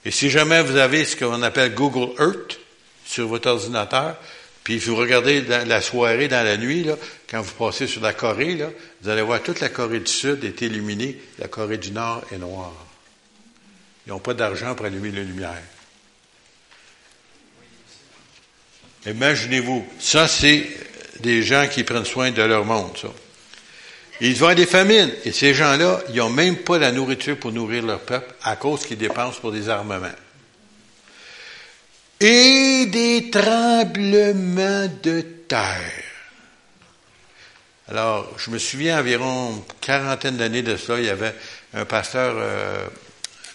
Et 0.05 0.11
si 0.11 0.31
jamais 0.31 0.63
vous 0.63 0.77
avez 0.77 1.05
ce 1.05 1.17
qu'on 1.17 1.43
appelle 1.43 1.75
Google 1.75 2.15
Earth 2.21 2.59
sur 3.05 3.27
votre 3.29 3.49
ordinateur, 3.49 4.17
puis 4.63 4.79
vous 4.79 4.97
regardez 4.97 5.41
la 5.43 5.81
soirée, 5.81 6.29
dans 6.29 6.45
la 6.45 6.57
nuit, 6.57 6.85
là, 6.85 6.97
quand 7.29 7.41
vous 7.41 7.55
passez 7.55 7.87
sur 7.87 8.03
la 8.03 8.13
Corée, 8.13 8.55
là, 8.55 8.71
vous 9.03 9.09
allez 9.09 9.23
voir 9.23 9.43
toute 9.43 9.61
la 9.61 9.69
Corée 9.69 10.01
du 10.01 10.11
Sud 10.11 10.45
est 10.45 10.61
illuminée, 10.63 11.17
la 11.39 11.49
Corée 11.49 11.79
du 11.79 11.93
Nord 11.93 12.23
est 12.33 12.39
noire. 12.39 12.86
Ils 14.07 14.11
n'ont 14.11 14.21
pas 14.21 14.35
d'argent 14.35 14.75
pour 14.75 14.87
allumer 14.87 15.11
la 15.11 15.23
lumière. 15.23 15.63
Imaginez-vous, 19.07 19.87
ça 19.99 20.29
c'est 20.29 20.69
des 21.21 21.43
gens 21.43 21.67
qui 21.69 21.85
prennent 21.85 22.05
soin 22.05 22.31
de 22.31 22.43
leur 22.43 22.65
monde, 22.65 22.97
ça. 22.97 23.09
Ils 24.21 24.33
vont 24.33 24.47
avoir 24.47 24.55
des 24.55 24.67
famines, 24.67 25.13
et 25.25 25.33
ces 25.33 25.53
gens-là, 25.53 26.01
ils 26.09 26.17
n'ont 26.17 26.31
même 26.31 26.57
pas 26.57 26.79
la 26.79 26.91
nourriture 26.91 27.37
pour 27.37 27.53
nourrir 27.53 27.85
leur 27.85 28.01
peuple 28.01 28.35
à 28.43 28.57
cause 28.57 28.87
qu'ils 28.87 28.97
dépensent 28.97 29.41
pour 29.41 29.53
des 29.53 29.69
armements. 29.69 30.09
et 32.19 32.87
des 32.87 33.31
tremblements 33.31 34.89
de 35.03 35.21
terre. 35.47 36.03
Alors, 37.89 38.33
je 38.39 38.51
me 38.51 38.59
souviens 38.59 38.99
environ 38.99 39.63
quarantaine 39.83 40.39
d'années 40.39 40.63
de 40.63 40.77
cela, 40.79 40.99
il 40.99 41.05
y 41.05 41.11
avait 41.11 41.35
un 41.75 41.85
pasteur 41.85 42.35
euh, 42.39 42.87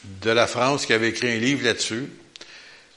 de 0.03 0.31
la 0.31 0.48
France 0.48 0.86
qui 0.86 0.93
avait 0.93 1.10
écrit 1.10 1.31
un 1.31 1.38
livre 1.38 1.65
là-dessus. 1.65 2.08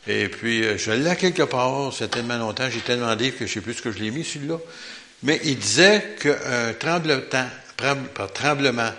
Et 0.06 0.28
puis, 0.28 0.64
euh, 0.64 0.76
je 0.76 0.90
l'ai 0.90 1.16
quelque 1.16 1.42
part, 1.42 1.92
c'est 1.92 2.10
tellement 2.10 2.36
longtemps, 2.36 2.68
j'ai 2.70 2.80
tellement 2.80 3.16
dit 3.16 3.32
que 3.32 3.46
je 3.46 3.52
sais 3.52 3.60
plus 3.60 3.74
ce 3.74 3.82
que 3.82 3.92
je 3.92 3.98
l'ai 3.98 4.10
mis, 4.10 4.24
celui-là. 4.24 4.58
Mais 5.22 5.40
il 5.44 5.56
disait 5.58 6.16
qu'un 6.20 6.74
tremblement, 6.78 7.22
tremblement 8.34 8.90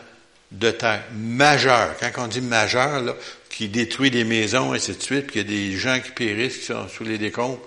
de 0.51 0.71
terre 0.71 1.03
majeur, 1.13 1.95
quand 1.99 2.23
on 2.23 2.27
dit 2.27 2.41
majeur, 2.41 3.15
qui 3.49 3.69
détruit 3.69 4.09
des 4.09 4.23
maisons, 4.23 4.73
et 4.73 4.77
ainsi 4.77 4.93
de 4.95 5.01
suite, 5.01 5.27
qu'il 5.31 5.41
y 5.41 5.45
a 5.45 5.47
des 5.47 5.77
gens 5.77 5.99
qui 5.99 6.11
périssent, 6.11 6.57
qui 6.57 6.65
sont 6.65 6.87
sous 6.87 7.03
les 7.03 7.17
décombres, 7.17 7.61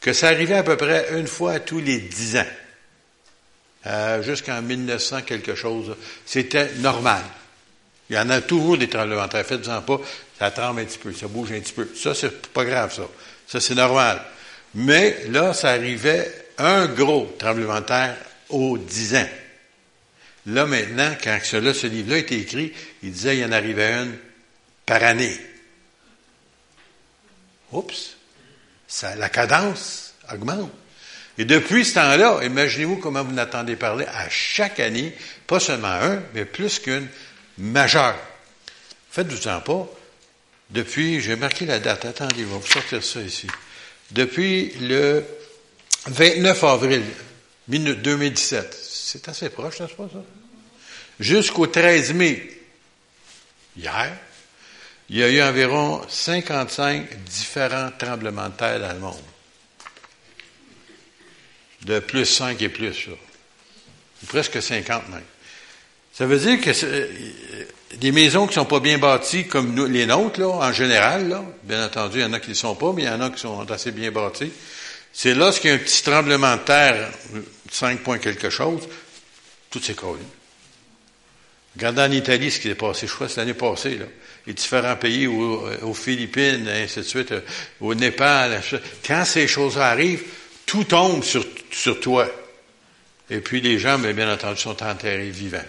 que 0.00 0.12
ça 0.12 0.28
arrivait 0.28 0.54
à 0.54 0.62
peu 0.62 0.76
près 0.76 1.08
une 1.18 1.26
fois 1.26 1.58
tous 1.58 1.80
les 1.80 1.98
dix 1.98 2.36
ans. 2.36 2.46
Euh, 3.86 4.22
jusqu'en 4.22 4.60
1900 4.60 5.22
quelque 5.22 5.54
chose. 5.54 5.96
C'était 6.26 6.70
normal. 6.78 7.22
Il 8.10 8.16
y 8.16 8.18
en 8.18 8.30
a 8.30 8.40
toujours 8.40 8.78
des 8.78 8.88
tremblements 8.88 9.26
de 9.26 9.32
terre. 9.32 9.46
Faites-en 9.46 9.82
pas, 9.82 10.00
ça 10.38 10.50
tremble 10.50 10.80
un 10.80 10.84
petit 10.84 10.98
peu, 10.98 11.12
ça 11.12 11.28
bouge 11.28 11.52
un 11.52 11.60
petit 11.60 11.72
peu. 11.72 11.88
Ça, 11.94 12.14
c'est 12.14 12.48
pas 12.48 12.64
grave, 12.64 12.94
ça. 12.94 13.02
Ça, 13.46 13.60
c'est 13.60 13.74
normal. 13.74 14.22
Mais 14.74 15.24
là, 15.28 15.52
ça 15.52 15.70
arrivait 15.70 16.46
un 16.58 16.86
gros 16.86 17.34
tremblement 17.38 17.80
de 17.80 17.86
terre 17.86 18.16
aux 18.48 18.78
dix 18.78 19.14
ans. 19.14 19.28
Là, 20.46 20.64
maintenant, 20.64 21.14
quand 21.22 21.38
ce 21.42 21.86
livre-là 21.86 22.16
a 22.16 22.18
été 22.18 22.38
écrit, 22.38 22.72
il 23.02 23.12
disait 23.12 23.32
qu'il 23.32 23.40
y 23.40 23.44
en 23.44 23.52
arrivait 23.52 23.92
une 23.92 24.16
par 24.86 25.02
année. 25.02 25.36
Oups! 27.72 28.16
La 29.18 29.28
cadence 29.28 30.14
augmente. 30.32 30.72
Et 31.36 31.44
depuis 31.44 31.84
ce 31.84 31.94
temps-là, 31.94 32.40
imaginez-vous 32.42 32.96
comment 32.96 33.22
vous 33.22 33.34
n'attendez 33.34 33.76
parler 33.76 34.06
à 34.06 34.28
chaque 34.30 34.80
année, 34.80 35.14
pas 35.46 35.60
seulement 35.60 35.88
un, 35.88 36.22
mais 36.34 36.44
plus 36.46 36.78
qu'une 36.78 37.06
majeure. 37.58 38.18
Faites-vous-en 39.10 39.60
pas. 39.60 39.88
Depuis, 40.70 41.20
j'ai 41.20 41.36
marqué 41.36 41.64
la 41.66 41.78
date, 41.78 42.04
attendez, 42.04 42.36
je 42.38 42.44
vais 42.44 42.58
vous 42.58 42.66
sortir 42.66 43.02
ça 43.02 43.20
ici. 43.20 43.46
Depuis 44.10 44.70
le 44.80 45.24
29 46.06 46.64
avril 46.64 47.02
2017, 47.66 48.78
c'est 48.80 49.28
assez 49.28 49.48
proche, 49.50 49.80
n'est-ce 49.80 49.94
pas 49.94 50.08
ça? 50.12 50.22
Jusqu'au 51.18 51.66
13 51.66 52.12
mai, 52.12 52.60
hier, 53.76 54.16
il 55.08 55.16
y 55.16 55.22
a 55.22 55.28
eu 55.30 55.42
environ 55.42 56.06
55 56.08 57.16
différents 57.24 57.90
tremblements 57.98 58.50
de 58.50 58.54
terre 58.54 58.80
dans 58.80 58.92
le 58.92 58.98
monde 59.00 59.22
de 61.82 61.98
plus 62.00 62.26
5 62.26 62.60
et 62.60 62.68
plus, 62.68 63.06
là. 63.06 63.14
Presque 64.26 64.60
50 64.60 65.08
même. 65.08 65.22
Ça 66.18 66.26
veut 66.26 66.38
dire 66.40 66.60
que 66.60 66.72
des 67.94 68.10
maisons 68.10 68.48
qui 68.48 68.54
sont 68.54 68.64
pas 68.64 68.80
bien 68.80 68.98
bâties 68.98 69.46
comme 69.46 69.72
nous, 69.72 69.86
les 69.86 70.04
nôtres, 70.04 70.40
là, 70.40 70.48
en 70.48 70.72
général, 70.72 71.28
là, 71.28 71.44
bien 71.62 71.86
entendu, 71.86 72.18
il 72.18 72.22
y 72.22 72.24
en 72.24 72.32
a 72.32 72.40
qui 72.40 72.50
ne 72.50 72.54
sont 72.54 72.74
pas, 72.74 72.92
mais 72.92 73.02
il 73.02 73.06
y 73.06 73.08
en 73.08 73.20
a 73.20 73.30
qui 73.30 73.38
sont 73.38 73.70
assez 73.70 73.92
bien 73.92 74.10
bâties. 74.10 74.50
C'est 75.12 75.36
lorsqu'il 75.36 75.70
y 75.70 75.72
a 75.72 75.76
un 75.76 75.78
petit 75.78 76.02
tremblement 76.02 76.56
de 76.56 76.62
terre, 76.62 77.12
5 77.70 78.00
points 78.00 78.18
quelque 78.18 78.50
chose, 78.50 78.80
tout 79.70 79.80
s'écroule. 79.80 80.18
Regardez 81.76 82.02
en 82.02 82.10
Italie 82.10 82.50
ce 82.50 82.58
qui 82.58 82.68
est 82.68 82.74
passé, 82.74 83.06
je 83.06 83.12
crois, 83.12 83.28
c'est 83.28 83.36
l'année 83.36 83.54
passée, 83.54 83.96
là. 83.98 84.06
Les 84.44 84.54
différents 84.54 84.96
pays, 84.96 85.28
aux 85.28 85.94
Philippines, 85.94 86.66
et 86.66 86.82
ainsi 86.82 86.98
de 86.98 87.04
suite, 87.04 87.30
euh, 87.30 87.42
au 87.80 87.94
Népal, 87.94 88.60
quand 89.06 89.24
ces 89.24 89.46
choses 89.46 89.78
arrivent, 89.78 90.24
tout 90.66 90.82
tombe 90.82 91.22
sur, 91.22 91.46
sur 91.70 92.00
toi. 92.00 92.28
Et 93.30 93.38
puis 93.38 93.60
les 93.60 93.78
gens, 93.78 94.00
bien, 94.00 94.32
entendu, 94.32 94.60
sont 94.60 94.82
enterrés 94.82 95.30
vivants. 95.30 95.62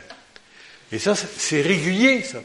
Et 0.92 1.00
ça, 1.00 1.14
c'est 1.16 1.62
régulier, 1.62 2.24
ça. 2.24 2.40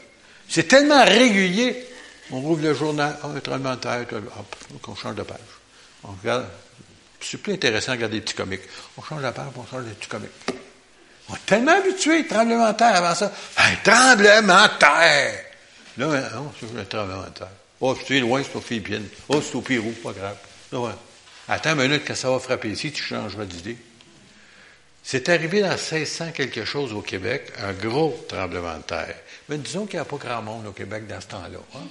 C'est 0.47 0.67
tellement 0.67 1.03
régulier. 1.03 1.85
On 2.31 2.37
ouvre 2.37 2.61
le 2.61 2.73
journal, 2.73 3.17
un 3.23 3.39
tremblement 3.39 3.75
de 3.75 3.79
terre, 3.79 4.05
hop, 4.11 4.55
on 4.87 4.95
change 4.95 5.15
de 5.15 5.23
page. 5.23 5.37
On 6.03 6.11
regarde. 6.11 6.45
C'est 7.21 7.37
plus 7.37 7.53
intéressant 7.53 7.93
de 7.93 7.97
regarder 7.97 8.17
des 8.17 8.21
petits 8.21 8.35
comiques. 8.35 8.61
On 8.97 9.01
change 9.01 9.23
de 9.23 9.29
page, 9.31 9.45
on 9.55 9.65
change 9.65 9.85
des 9.85 9.93
petits 9.93 10.09
comiques. 10.09 10.31
On 11.29 11.35
est 11.35 11.45
tellement 11.45 11.71
habitué, 11.71 12.27
tremblement 12.27 12.71
de 12.71 12.77
terre 12.77 12.95
avant 12.95 13.15
ça. 13.15 13.31
Un 13.57 13.75
tremblement 13.83 14.63
de 14.63 14.79
terre! 14.79 15.45
Là, 15.97 16.29
non, 16.35 16.51
c'est 16.59 16.79
un 16.79 16.83
tremblement 16.83 17.23
de 17.23 17.29
terre. 17.29 17.47
Oh, 17.81 17.97
c'est 18.07 18.19
loin, 18.19 18.43
c'est 18.43 18.55
aux 18.55 18.61
Philippines. 18.61 19.07
Oh, 19.29 19.41
c'est 19.41 19.55
au 19.55 19.61
Pérou, 19.61 19.91
pas 20.03 20.11
grave. 20.11 20.37
Là, 20.71 20.79
ouais. 20.79 20.91
Attends 21.47 21.73
une 21.73 21.81
minute, 21.87 22.03
quand 22.05 22.15
ça 22.15 22.29
va 22.29 22.39
frapper 22.39 22.69
ici, 22.69 22.91
tu 22.91 23.03
changeras 23.03 23.45
d'idée. 23.45 23.77
C'est 25.07 25.29
arrivé 25.29 25.61
dans 25.61 25.69
1600 25.69 26.31
quelque 26.31 26.65
chose 26.65 26.91
au 26.91 27.01
Québec, 27.01 27.53
un 27.61 27.73
gros 27.73 28.25
tremblement 28.27 28.75
de 28.77 28.81
terre. 28.81 29.15
Mais 29.47 29.59
disons 29.59 29.85
qu'il 29.85 29.99
n'y 29.99 30.01
a 30.01 30.05
pas 30.05 30.17
grand 30.17 30.41
monde 30.41 30.65
au 30.65 30.71
Québec 30.71 31.05
dans 31.05 31.21
ce 31.21 31.27
temps-là. 31.27 31.59
Hein. 31.75 31.87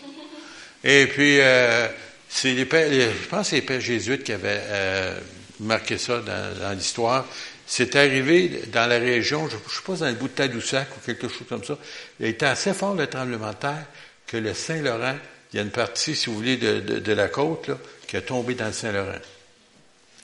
Et 0.83 1.07
puis, 1.07 1.39
euh, 1.41 1.87
c'est 2.29 2.55
les 2.55 2.65
je 2.65 3.29
pense 3.29 3.43
que 3.43 3.51
c'est 3.51 3.57
les 3.57 3.63
pères 3.63 3.81
jésuites 3.81 4.25
qui 4.25 4.33
avaient 4.33 4.61
euh, 4.65 5.21
marqué 5.61 5.97
ça 5.97 6.23
dans, 6.23 6.77
l'histoire. 6.77 7.25
C'est 7.65 7.95
arrivé 7.95 8.63
dans 8.73 8.89
la 8.89 8.99
région, 8.99 9.49
je 9.49 9.55
ne 9.55 9.61
sais 9.61 9.83
pas, 9.87 9.95
dans 9.95 10.09
le 10.09 10.15
bout 10.15 10.27
de 10.27 10.33
Tadoussac 10.33 10.89
ou 10.97 11.07
quelque 11.07 11.29
chose 11.29 11.47
comme 11.49 11.63
ça. 11.63 11.79
Il 12.19 12.27
été 12.27 12.47
assez 12.47 12.75
fort 12.75 12.95
le 12.95 13.07
tremblement 13.07 13.51
de 13.51 13.57
terre 13.57 13.87
que 14.27 14.39
le 14.39 14.55
Saint-Laurent, 14.55 15.15
il 15.53 15.57
y 15.57 15.61
a 15.61 15.63
une 15.63 15.71
partie, 15.71 16.17
si 16.17 16.27
vous 16.31 16.35
voulez, 16.35 16.57
de, 16.57 17.13
la 17.13 17.29
côte 17.29 17.69
là, 17.69 17.79
qui 18.09 18.17
a 18.17 18.23
tombé 18.23 18.55
dans 18.55 18.67
le 18.67 18.73
Saint-Laurent. 18.73 19.21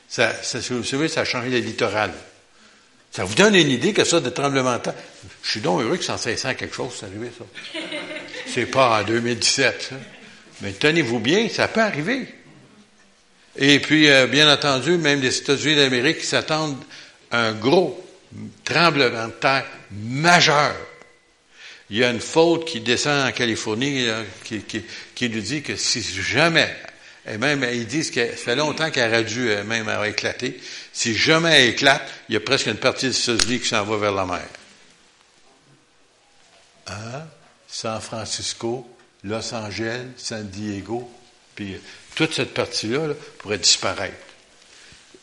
Ça, 0.09 0.35
ça, 0.43 0.59
vous 0.71 0.83
savez, 0.83 1.07
ça 1.07 1.21
a 1.21 1.25
changé 1.25 1.51
le 1.51 1.59
littoral. 1.59 2.11
Ça 3.13 3.25
vous 3.25 3.35
donne 3.35 3.57
une 3.57 3.71
idée 3.71 3.93
que 3.93 4.05
ça, 4.05 4.21
de 4.21 4.31
tremblement 4.31 4.75
de 4.75 4.83
terre? 4.83 4.95
Je 5.43 5.51
suis 5.51 5.61
donc 5.61 5.83
heureux 5.83 5.97
que 5.97 6.05
150 6.05 6.57
quelque 6.57 6.75
chose, 6.75 6.93
c'est 6.99 7.07
arrivé, 7.07 7.31
ça. 7.37 7.45
C'est 8.47 8.67
pas 8.67 9.01
en 9.01 9.05
2017, 9.05 9.91
Mais 10.61 10.73
tenez-vous 10.73 11.21
bien, 11.21 11.49
ça 11.49 11.69
peut 11.69 11.81
arriver. 11.81 12.27
Et 13.57 13.79
puis, 13.79 14.11
euh, 14.11 14.27
bien 14.27 14.53
entendu, 14.53 14.97
même 14.97 15.21
les 15.21 15.37
États-Unis 15.39 15.77
d'Amérique 15.77 16.23
s'attendent 16.23 16.83
à 17.31 17.47
un 17.47 17.53
gros 17.53 18.05
tremblement 18.65 19.27
de 19.27 19.33
terre 19.33 19.67
majeur. 19.93 20.75
Il 21.91 21.99
y 21.99 22.05
a 22.05 22.11
une 22.11 22.21
faute 22.21 22.65
qui 22.65 22.81
descend 22.81 23.29
en 23.29 23.33
Californie 23.33 24.07
qui, 24.45 24.61
qui, 24.61 24.85
qui 25.15 25.29
nous 25.29 25.41
dit 25.41 25.63
que 25.63 25.75
si 25.75 26.03
jamais 26.03 26.77
et 27.31 27.39
même, 27.39 27.65
ils 27.73 27.87
disent 27.87 28.11
que 28.11 28.31
ça 28.31 28.37
fait 28.37 28.57
longtemps 28.57 28.91
qu'elle 28.91 29.11
aurait 29.11 29.25
dû 29.25 29.51
euh, 29.51 29.63
même 29.63 29.89
avoir 29.89 30.07
éclaté. 30.07 30.61
Si 30.93 31.15
jamais 31.15 31.63
elle 31.63 31.69
éclate, 31.71 32.03
il 32.29 32.35
y 32.35 32.37
a 32.37 32.41
presque 32.41 32.67
une 32.67 32.77
partie 32.77 33.07
de 33.07 33.13
ce 33.13 33.33
qui 33.33 33.69
s'en 33.69 33.85
va 33.85 33.97
vers 33.97 34.13
la 34.13 34.27
mer. 34.27 34.49
Hein? 36.89 37.23
San 37.69 38.01
Francisco, 38.01 38.89
Los 39.23 39.55
Angeles, 39.55 40.07
San 40.17 40.49
Diego, 40.49 41.09
puis 41.55 41.75
euh, 41.75 41.79
toute 42.17 42.35
cette 42.35 42.53
partie-là 42.53 43.15
pourrait 43.39 43.59
disparaître. 43.59 44.17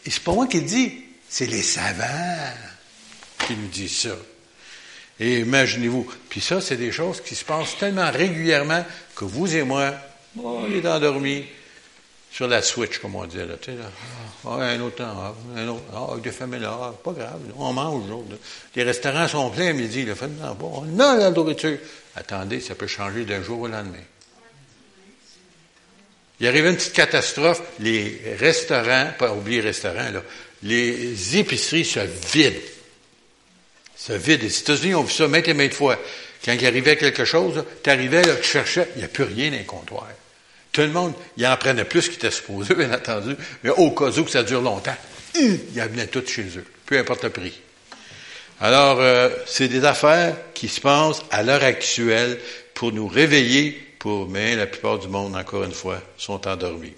Et 0.06 0.10
c'est 0.10 0.24
pas 0.24 0.34
moi 0.34 0.48
qui 0.48 0.62
le 0.62 0.68
dis, 0.68 1.04
c'est 1.28 1.48
les 1.48 1.64
savants 1.64 2.54
qui 3.46 3.54
nous 3.56 3.68
disent 3.68 3.98
ça. 3.98 4.16
Et 5.20 5.40
imaginez-vous, 5.40 6.08
puis 6.30 6.40
ça, 6.40 6.62
c'est 6.62 6.78
des 6.78 6.92
choses 6.92 7.22
qui 7.22 7.36
se 7.36 7.44
passent 7.44 7.78
tellement 7.78 8.10
régulièrement 8.12 8.86
que 9.16 9.26
vous 9.26 9.54
et 9.54 9.64
moi, 9.64 9.94
on 10.42 10.72
est 10.72 10.86
endormis, 10.86 11.46
sur 12.38 12.48
la 12.48 12.62
switch, 12.62 13.00
comme 13.00 13.16
on 13.16 13.26
dit, 13.26 13.38
là, 13.38 13.46
là. 13.46 13.56
Ah, 14.46 14.58
un 14.58 14.80
autre 14.82 14.98
temps, 14.98 15.12
ah, 15.20 15.34
un 15.56 15.68
autre, 15.70 15.82
ah, 15.92 16.16
des 16.22 16.30
familles 16.30 16.60
là, 16.60 16.78
ah, 16.80 16.94
pas 17.04 17.12
grave, 17.12 17.40
on 17.58 17.74
mange, 17.74 18.04
Les 18.76 18.84
restaurants 18.84 19.28
sont 19.28 19.50
pleins 19.50 19.74
midi, 19.74 20.04
le 20.04 20.14
fait, 20.14 20.28
non, 20.28 20.54
bon, 20.54 20.84
non, 20.84 21.18
la 21.18 21.32
nourriture. 21.32 21.80
Attendez, 22.16 22.60
ça 22.60 22.76
peut 22.76 22.86
changer 22.86 23.26
d'un 23.26 23.42
jour 23.42 23.62
au 23.62 23.68
lendemain. 23.68 24.04
Il 26.40 26.46
arrive 26.46 26.68
une 26.68 26.76
petite 26.76 26.94
catastrophe, 26.94 27.64
les 27.80 28.22
restaurants, 28.38 29.08
pas 29.18 29.34
oublier 29.34 29.62
les 29.62 29.70
restaurants, 29.70 30.12
là, 30.12 30.22
les 30.62 31.38
épiceries 31.40 31.86
se 31.86 32.02
vident. 32.02 32.62
Se 33.96 34.14
vident. 34.14 34.44
Les 34.44 34.60
États-Unis 34.60 34.94
ont 34.94 35.02
vu 35.02 35.12
ça 35.12 35.28
maintes 35.28 35.48
et 35.48 35.56
maintes 35.56 35.74
fois. 35.74 35.98
Quand 36.46 36.54
il 36.54 36.68
arrivait 36.68 36.98
quelque 36.98 37.26
chose, 37.26 37.64
tu 37.84 37.90
arrivais, 37.90 38.22
là, 38.22 38.36
tu 38.36 38.48
cherchais, 38.48 38.90
il 38.96 39.00
n'y 39.00 39.06
a 39.06 39.08
plus 39.08 39.24
rien 39.24 39.50
dans 39.50 39.58
les 39.58 39.64
comptoirs. 39.64 40.12
Tout 40.78 40.84
le 40.84 40.90
monde, 40.90 41.16
il 41.38 41.48
en 41.48 41.58
prenait 41.58 41.86
plus 41.86 42.08
qu'il 42.08 42.18
était 42.18 42.30
supposé, 42.30 42.76
bien 42.76 42.94
entendu, 42.94 43.36
mais 43.64 43.72
au 43.72 43.90
cas 43.90 44.12
où 44.12 44.24
que 44.24 44.30
ça 44.30 44.44
dure 44.44 44.62
longtemps, 44.62 44.96
il 45.34 45.82
amenait 45.82 46.06
tout 46.06 46.22
chez 46.24 46.44
eux, 46.56 46.66
peu 46.86 47.00
importe 47.00 47.24
le 47.24 47.32
prix. 47.32 47.60
Alors, 48.62 49.00
euh, 49.00 49.32
c'est 49.48 49.70
des 49.70 49.84
affaires 49.84 50.36
qui 50.54 50.68
se 50.68 50.80
passent 50.80 51.24
à 51.32 51.42
l'heure 51.42 51.64
actuelle 51.64 52.38
pour 52.76 52.92
nous 52.92 53.08
réveiller, 53.08 53.72
pour, 53.98 54.30
mais 54.30 54.56
la 54.56 54.68
plupart 54.68 55.00
du 55.00 55.08
monde, 55.08 55.36
encore 55.36 55.64
une 55.64 55.72
fois, 55.72 56.00
sont 56.16 56.48
endormis. 56.48 56.94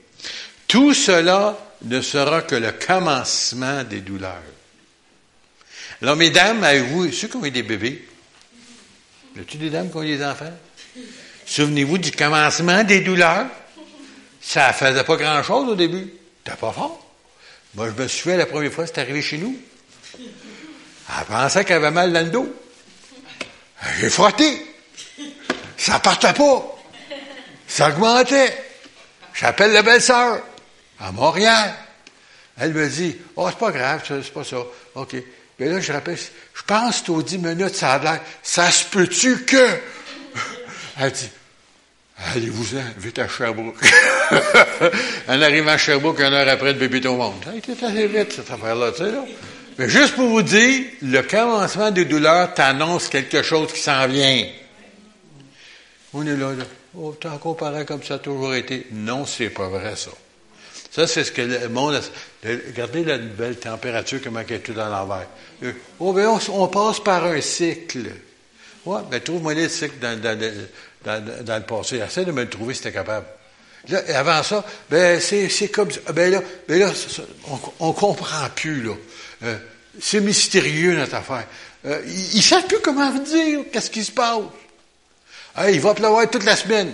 Tout 0.67 0.93
cela 0.93 1.57
ne 1.83 2.01
sera 2.01 2.41
que 2.41 2.55
le 2.55 2.74
commencement 2.74 3.86
des 3.86 4.01
douleurs. 4.01 4.43
Alors, 6.01 6.17
mesdames, 6.17 6.65
avez-vous, 6.65 7.13
ceux 7.13 7.29
qui 7.29 7.38
ont 7.38 7.45
eu 7.45 7.51
des 7.51 7.63
bébés, 7.63 8.05
y 9.38 9.39
a-t-il 9.39 9.62
des 9.62 9.69
dames 9.69 9.89
qui 9.89 9.95
ont 9.95 10.03
eu 10.03 10.17
des 10.17 10.25
enfants? 10.25 10.51
Souvenez-vous 11.45 11.98
du 11.98 12.12
commencement 12.12 12.83
des 12.83 13.00
douleurs? 13.00 13.48
Ça 14.49 14.73
faisait 14.73 15.03
pas 15.03 15.15
grand-chose 15.15 15.69
au 15.69 15.75
début. 15.75 16.11
T'es 16.43 16.55
pas 16.55 16.71
fort. 16.71 17.05
Moi, 17.75 17.91
je 17.95 18.01
me 18.01 18.07
souviens 18.07 18.35
la 18.35 18.47
première 18.47 18.73
fois, 18.73 18.87
c'est 18.87 18.97
arrivé 18.97 19.21
chez 19.21 19.37
nous. 19.37 19.55
Elle 20.17 21.25
pensait 21.27 21.63
qu'elle 21.63 21.77
avait 21.77 21.91
mal 21.91 22.11
dans 22.11 22.25
le 22.25 22.31
dos. 22.31 22.51
J'ai 23.99 24.09
frotté. 24.09 24.65
Ça 25.77 25.99
partait 25.99 26.33
pas. 26.33 26.65
Ça 27.67 27.89
augmentait. 27.89 28.57
J'appelle 29.35 29.71
la 29.71 29.83
belle-sœur 29.83 30.41
à 30.99 31.11
Montréal. 31.11 31.71
Elle 32.57 32.73
me 32.73 32.89
dit, 32.89 33.17
oh, 33.35 33.45
c'est 33.49 33.59
pas 33.59 33.71
grave, 33.71 34.01
c'est 34.07 34.33
pas 34.33 34.43
ça. 34.43 34.57
OK. 34.95 35.15
Mais 35.59 35.67
là, 35.67 35.79
je 35.79 35.93
rappelle, 35.93 36.17
je 36.17 36.63
pense 36.63 37.03
qu'au 37.03 37.21
10 37.21 37.37
minutes, 37.37 37.75
ça 37.75 37.93
a 37.93 37.99
l'air, 37.99 38.21
ça 38.41 38.71
se 38.71 38.85
peut-tu 38.85 39.45
que? 39.45 39.79
Elle 40.99 41.11
dit, 41.11 41.29
allez-vous-en, 42.27 42.83
vite 42.97 43.19
à 43.19 43.27
Sherbrooke. 43.27 43.77
en 45.27 45.41
arrivant 45.41 45.71
à 45.71 45.77
Sherbrooke, 45.77 46.19
une 46.19 46.33
heure 46.33 46.47
après, 46.47 46.73
le 46.73 46.79
bébé 46.79 46.97
est 46.97 47.07
au 47.07 47.15
monde. 47.15 47.35
Ça 47.43 47.51
assez 47.88 48.07
vite, 48.07 48.33
cette 48.33 48.51
affaire-là, 48.51 48.91
tu 48.91 49.03
sais, 49.03 49.11
là. 49.11 49.25
Mais 49.77 49.88
juste 49.88 50.15
pour 50.15 50.27
vous 50.27 50.41
dire, 50.41 50.88
le 51.01 51.21
commencement 51.21 51.89
des 51.89 52.03
douleurs 52.03 52.53
t'annonce 52.53 53.07
quelque 53.07 53.41
chose 53.41 53.71
qui 53.71 53.79
s'en 53.79 54.07
vient. 54.07 54.45
On 56.13 56.25
est 56.27 56.35
là, 56.35 56.51
là. 56.51 56.65
Oh, 56.97 57.15
qu'on 57.39 57.53
paraît 57.53 57.85
comme 57.85 58.03
ça 58.03 58.15
a 58.15 58.19
toujours 58.19 58.55
été. 58.55 58.88
Non, 58.91 59.25
c'est 59.25 59.49
pas 59.49 59.69
vrai, 59.69 59.95
ça. 59.95 60.11
Ça, 60.91 61.07
c'est 61.07 61.23
ce 61.23 61.31
que 61.31 61.41
le 61.41 61.69
monde 61.69 61.95
a, 61.95 62.01
Regardez 62.67 63.03
la 63.03 63.19
nouvelle 63.19 63.57
température, 63.57 64.19
comment 64.23 64.41
elle 64.41 64.55
est 64.55 64.59
tout 64.59 64.73
dans 64.73 64.89
l'envers. 64.89 65.27
Oh, 65.99 66.13
ben, 66.13 66.27
on, 66.49 66.67
passe 66.67 66.99
par 66.99 67.23
un 67.25 67.39
cycle. 67.39 68.11
Ouais, 68.85 69.01
ben, 69.09 69.21
trouve-moi 69.21 69.53
le 69.53 69.69
cycle 69.69 69.99
dans, 70.01 70.19
dans, 70.19 70.38
dans, 70.38 70.51
dans, 71.03 71.57
le 71.57 71.63
passé. 71.63 71.97
Essaye 71.97 72.25
de 72.25 72.31
me 72.31 72.43
le 72.43 72.49
trouver 72.49 72.73
si 72.73 72.91
capable. 72.91 73.25
Là, 73.87 74.01
avant 74.15 74.43
ça, 74.43 74.65
ben, 74.89 75.19
c'est, 75.19 75.69
comme 75.69 75.89
ça. 75.89 75.99
Ben 76.11 76.31
là, 76.31 76.41
ben 76.67 76.79
là 76.79 76.91
on, 77.79 77.87
ne 77.87 77.93
comprend 77.93 78.49
plus, 78.53 78.83
là. 78.83 78.93
Euh, 79.43 79.57
c'est 79.99 80.19
mystérieux, 80.19 80.95
notre 80.95 81.15
affaire. 81.15 81.47
Euh, 81.85 82.01
ils 82.05 82.37
ne 82.37 82.41
savent 82.41 82.67
plus 82.67 82.79
comment 82.79 83.09
vous 83.11 83.23
dire 83.23 83.61
qu'est-ce 83.71 83.89
qui 83.89 84.03
se 84.03 84.11
passe. 84.11 84.41
il 85.69 85.79
va 85.79 85.93
pleuvoir 85.93 86.29
toute 86.29 86.43
la 86.43 86.55
semaine. 86.55 86.91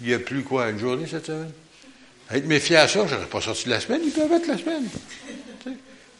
Il 0.00 0.08
n'y 0.08 0.14
a 0.14 0.18
plus 0.18 0.42
quoi, 0.44 0.70
une 0.70 0.78
journée 0.78 1.06
cette 1.10 1.26
semaine? 1.26 1.52
Être 2.32 2.46
méfié 2.46 2.76
à 2.76 2.86
ça, 2.86 3.06
je 3.06 3.14
n'aurais 3.14 3.26
pas 3.26 3.40
sorti 3.40 3.68
la 3.68 3.80
semaine, 3.80 4.00
ils 4.04 4.12
peuvent 4.12 4.32
être 4.32 4.46
la 4.46 4.56
semaine. 4.56 4.88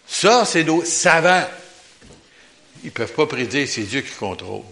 Ça, 0.07 0.45
c'est 0.45 0.65
nos 0.65 0.85
savants. 0.85 1.47
Ils 2.83 2.87
ne 2.87 2.91
peuvent 2.91 3.13
pas 3.13 3.27
prédire, 3.27 3.69
c'est 3.69 3.83
Dieu 3.83 4.01
qui 4.01 4.13
contrôle. 4.15 4.65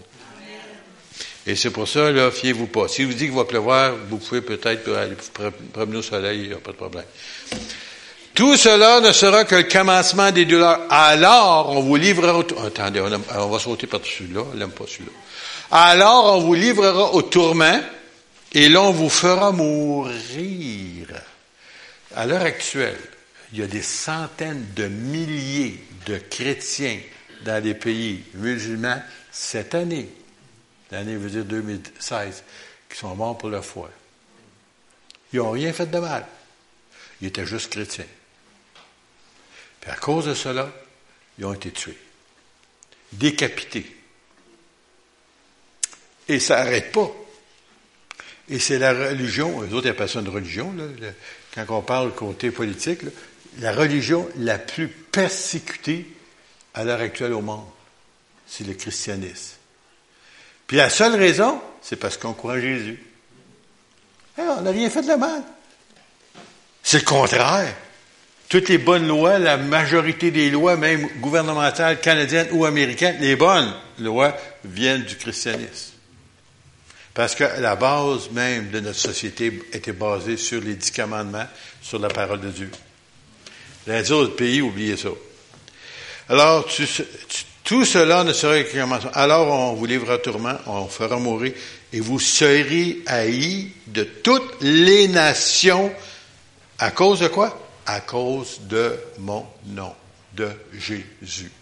Et 1.49 1.57
c'est 1.57 1.71
pour 1.71 1.88
ça, 1.88 2.11
là, 2.11 2.31
fiez-vous 2.31 2.67
pas. 2.67 2.88
Si 2.88 3.05
vous 3.05 3.14
dites 3.14 3.28
qu'il 3.28 3.33
va 3.33 3.47
pleuvoir, 3.47 3.95
vous 4.11 4.19
pouvez 4.19 4.43
peut-être 4.43 4.93
aller 4.95 5.17
promener 5.73 5.97
au 5.97 6.02
soleil, 6.02 6.43
il 6.43 6.49
n'y 6.49 6.52
a 6.52 6.59
pas 6.59 6.73
de 6.73 6.76
problème. 6.76 7.07
Tout 8.35 8.55
cela 8.59 9.00
ne 9.00 9.11
sera 9.12 9.47
que 9.47 9.55
le 9.55 9.62
commencement 9.62 10.31
des 10.31 10.45
douleurs. 10.45 10.81
Alors, 10.90 11.71
on 11.71 11.81
vous 11.81 11.97
livrera 11.97 12.37
au... 12.37 12.45
Attendez, 12.67 13.00
on, 13.00 13.49
va 13.49 13.59
sauter 13.59 13.87
par-dessus 13.87 14.28
là, 14.31 14.43
on 14.52 14.57
n'aime 14.59 14.73
pas 14.73 14.85
celui-là. 14.87 15.11
Alors, 15.71 16.37
on 16.37 16.40
vous 16.43 16.52
livrera 16.52 17.14
au 17.14 17.23
tourment, 17.23 17.81
et 18.52 18.69
l'on 18.69 18.90
vous 18.90 19.09
fera 19.09 19.50
mourir. 19.50 20.12
À 22.14 22.26
l'heure 22.26 22.43
actuelle, 22.43 23.00
il 23.55 23.61
y 23.61 23.62
a 23.62 23.67
des 23.67 23.81
centaines 23.81 24.67
de 24.76 24.87
milliers 24.87 25.83
de 26.07 26.19
chrétiens 26.19 26.99
dans 27.47 27.64
les 27.64 27.73
pays 27.73 28.23
musulmans 28.35 29.00
cette 29.33 29.75
année 29.75 30.11
l'année 30.90 31.16
veut 31.16 31.30
dire 31.30 31.45
2016, 31.45 32.45
qui 32.88 32.97
sont 32.97 33.14
morts 33.14 33.38
pour 33.38 33.50
la 33.50 33.62
foi. 33.62 33.90
Ils 35.33 35.38
n'ont 35.38 35.50
rien 35.50 35.73
fait 35.73 35.87
de 35.87 35.99
mal. 35.99 36.26
Ils 37.21 37.28
étaient 37.28 37.47
juste 37.47 37.71
chrétiens. 37.71 38.07
Puis 39.80 39.90
à 39.90 39.97
cause 39.97 40.26
de 40.26 40.35
cela, 40.35 40.71
ils 41.38 41.45
ont 41.45 41.52
été 41.52 41.71
tués, 41.71 41.99
décapités. 43.12 43.97
Et 46.28 46.41
ça 46.41 46.56
n'arrête 46.56 46.93
pas. 46.93 47.10
Et 48.49 48.58
c'est 48.58 48.78
la 48.78 48.93
religion, 48.93 49.62
eux 49.62 49.75
autres 49.75 49.91
appellent 49.91 50.08
ça 50.08 50.21
une 50.21 50.28
religion, 50.28 50.73
là, 50.73 50.84
quand 51.54 51.67
on 51.71 51.82
parle 51.82 52.15
côté 52.15 52.50
politique, 52.50 53.00
la 53.58 53.73
religion 53.73 54.28
la 54.36 54.58
plus 54.58 54.89
persécutée 54.89 56.06
à 56.75 56.84
l'heure 56.84 57.00
actuelle 57.00 57.32
au 57.32 57.43
monde, 57.43 57.67
c'est 58.47 58.65
le 58.65 58.75
christianisme. 58.75 59.57
Puis 60.69 60.76
la 60.76 60.91
seule 60.91 61.17
raison, 61.17 61.61
c'est 61.83 61.97
parce 61.97 62.17
qu'on 62.17 62.35
croit 62.35 62.52
en 62.52 62.61
Jésus. 62.61 63.02
Eh, 64.39 64.43
on 64.43 64.61
n'a 64.61 64.71
rien 64.71 64.89
fait 64.91 65.02
de 65.02 65.15
mal. 65.15 65.43
C'est 66.83 66.99
le 66.99 67.04
contraire. 67.04 67.75
Toutes 68.49 68.69
les 68.69 68.78
bonnes 68.78 69.09
lois, 69.09 69.39
la 69.39 69.57
majorité 69.57 70.31
des 70.31 70.50
lois, 70.50 70.76
même 70.76 71.09
gouvernementales, 71.21 72.00
canadiennes 72.00 72.49
ou 72.52 72.65
américaines, 72.65 73.17
les 73.21 73.35
bonnes 73.35 73.75
lois 73.99 74.37
viennent 74.65 75.02
du 75.02 75.17
christianisme. 75.17 75.93
Parce 77.15 77.35
que 77.35 77.45
la 77.61 77.75
base 77.75 78.31
même 78.31 78.71
de 78.71 78.81
notre 78.81 78.99
société 78.99 79.61
était 79.73 79.93
basée 79.93 80.37
sur 80.37 80.61
les 80.61 80.75
dix 80.75 80.91
commandements, 80.91 81.47
sur 81.83 81.99
la 81.99 82.09
parole 82.09 82.41
de 82.41 82.50
Dieu. 82.50 82.71
Les 83.87 84.13
autres 84.13 84.37
pays, 84.37 84.61
oubliez 84.61 84.97
ça. 84.97 85.09
Alors, 86.28 86.67
tu, 86.67 86.87
tu, 86.87 87.45
tout 87.69 87.85
cela 87.85 88.25
ne 88.25 88.33
serait 88.33 88.65
que 88.65 88.81
commencement. 88.81 89.11
Alors 89.13 89.47
on 89.49 89.75
vous 89.75 89.85
livrera 89.85 90.17
tourment, 90.17 90.57
on 90.65 90.87
fera 90.87 91.19
mourir, 91.19 91.52
et 91.93 92.00
vous 92.00 92.19
serez 92.19 93.02
haïs 93.04 93.69
de 93.89 94.04
toutes 94.04 94.63
les 94.63 95.07
nations. 95.07 95.93
À 96.78 96.93
cause 96.93 97.21
de 97.21 97.28
quoi? 97.28 97.61
À 97.85 98.00
cause 98.00 98.61
de 98.63 98.99
mon 99.19 99.45
nom, 99.67 99.95
de 100.33 100.49
Jésus. 100.73 101.52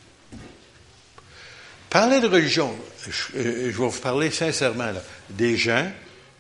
Parlez 1.91 2.21
de 2.21 2.29
religion. 2.29 2.73
Je, 3.05 3.39
euh, 3.39 3.43
vais 3.65 3.71
vous 3.71 3.91
parler 3.91 4.31
sincèrement, 4.31 4.93
là. 4.93 5.03
Des 5.31 5.57
gens 5.57 5.91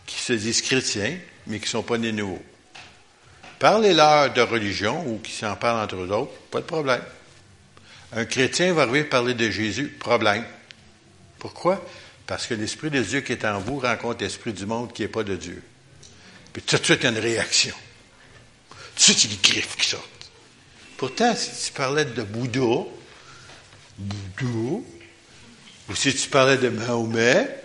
qui 0.06 0.20
se 0.20 0.32
disent 0.34 0.62
chrétiens, 0.62 1.18
mais 1.48 1.58
qui 1.58 1.64
ne 1.64 1.70
sont 1.70 1.82
pas 1.82 1.98
nés 1.98 2.12
nouveaux. 2.12 2.42
Parlez-leur 3.58 4.32
de 4.32 4.42
religion 4.42 5.04
ou 5.08 5.18
qui 5.18 5.32
s'en 5.32 5.56
parlent 5.56 5.82
entre 5.82 5.96
eux 5.96 6.12
autres, 6.12 6.34
pas 6.52 6.60
de 6.60 6.66
problème. 6.66 7.02
Un 8.16 8.24
chrétien 8.24 8.72
va 8.72 8.82
arriver 8.82 9.04
parler 9.04 9.34
de 9.34 9.50
Jésus, 9.50 9.88
problème. 9.88 10.42
Pourquoi? 11.38 11.84
Parce 12.26 12.46
que 12.46 12.54
l'Esprit 12.54 12.90
de 12.90 13.02
Dieu 13.02 13.20
qui 13.20 13.32
est 13.32 13.44
en 13.44 13.60
vous 13.60 13.78
rencontre 13.78 14.22
l'Esprit 14.22 14.54
du 14.54 14.64
monde 14.64 14.90
qui 14.94 15.02
n'est 15.02 15.08
pas 15.08 15.22
de 15.22 15.36
Dieu. 15.36 15.62
Puis 16.54 16.62
tout 16.62 16.78
de 16.78 16.84
suite, 16.84 17.00
il 17.02 17.04
y 17.04 17.06
a 17.08 17.10
une 17.10 17.18
réaction. 17.18 17.74
Tout 18.70 18.76
de 18.96 19.00
suite, 19.00 19.24
il 19.24 19.30
y 19.30 19.34
a 19.34 19.36
des 19.36 19.48
griffes 19.50 19.76
qui 19.76 19.86
sortent. 19.86 20.30
Pourtant, 20.96 21.36
si 21.36 21.66
tu 21.66 21.72
parlais 21.72 22.06
de 22.06 22.22
Bouddha, 22.22 22.86
Bouddha, 23.98 24.82
ou 25.90 25.94
si 25.94 26.14
tu 26.14 26.28
parlais 26.30 26.56
de 26.56 26.70
Mahomet, 26.70 27.62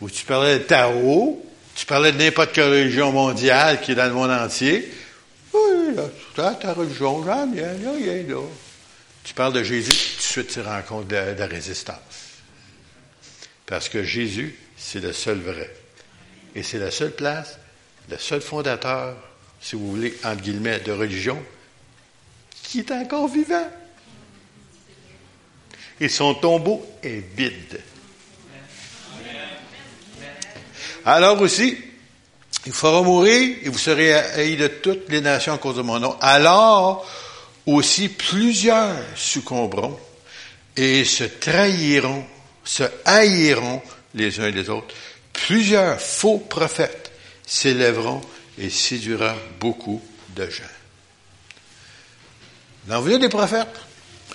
ou 0.00 0.10
tu 0.10 0.24
parlais 0.24 0.58
de 0.58 0.64
Tao, 0.64 1.40
tu 1.76 1.86
parlais 1.86 2.10
de 2.10 2.18
n'importe 2.18 2.52
quelle 2.52 2.68
religion 2.68 3.12
mondiale 3.12 3.80
qui 3.80 3.92
est 3.92 3.94
dans 3.94 4.06
le 4.06 4.12
monde 4.12 4.32
entier, 4.32 4.92
oui, 5.54 5.94
là, 6.34 6.54
ta 6.54 6.72
religion, 6.72 7.24
j'en 7.24 7.48
viens, 7.48 7.74
là, 7.74 7.92
il 7.96 8.08
est 8.08 8.22
là. 8.24 8.42
Tu 9.28 9.34
parles 9.34 9.52
de 9.52 9.62
Jésus, 9.62 9.90
tout 9.90 10.16
de 10.16 10.22
suite 10.22 10.48
tu 10.48 10.60
rencontres 10.62 11.08
de, 11.08 11.34
de 11.34 11.42
résistance. 11.42 11.98
Parce 13.66 13.90
que 13.90 14.02
Jésus, 14.02 14.58
c'est 14.74 15.00
le 15.00 15.12
seul 15.12 15.38
vrai. 15.40 15.70
Et 16.54 16.62
c'est 16.62 16.78
la 16.78 16.90
seule 16.90 17.10
place, 17.10 17.58
le 18.08 18.16
seul 18.16 18.40
fondateur, 18.40 19.14
si 19.60 19.76
vous 19.76 19.90
voulez, 19.90 20.16
entre 20.24 20.40
guillemets, 20.40 20.80
de 20.80 20.92
religion, 20.92 21.38
qui 22.62 22.78
est 22.78 22.90
encore 22.90 23.28
vivant. 23.28 23.68
Et 26.00 26.08
son 26.08 26.32
tombeau 26.32 26.90
est 27.02 27.22
vide. 27.36 27.82
Alors 31.04 31.38
aussi, 31.42 31.76
il 32.64 32.72
fera 32.72 33.02
mourir 33.02 33.58
et 33.62 33.68
vous 33.68 33.76
serez 33.76 34.14
haïs 34.14 34.56
de 34.56 34.68
toutes 34.68 35.10
les 35.10 35.20
nations 35.20 35.52
à 35.52 35.58
cause 35.58 35.76
de 35.76 35.82
mon 35.82 36.00
nom. 36.00 36.16
Alors, 36.22 37.06
aussi 37.74 38.08
plusieurs 38.08 38.96
succomberont 39.14 39.98
et 40.76 41.04
se 41.04 41.24
trahiront, 41.24 42.24
se 42.64 42.84
haïront 43.04 43.82
les 44.14 44.40
uns 44.40 44.50
les 44.50 44.70
autres. 44.70 44.94
Plusieurs 45.32 46.00
faux 46.00 46.38
prophètes 46.38 47.12
s'élèveront 47.46 48.22
et 48.58 48.70
séduira 48.70 49.36
beaucoup 49.60 50.02
de 50.34 50.48
gens. 50.48 50.64
L'envoi 52.88 53.18
des 53.18 53.28
prophètes 53.28 53.80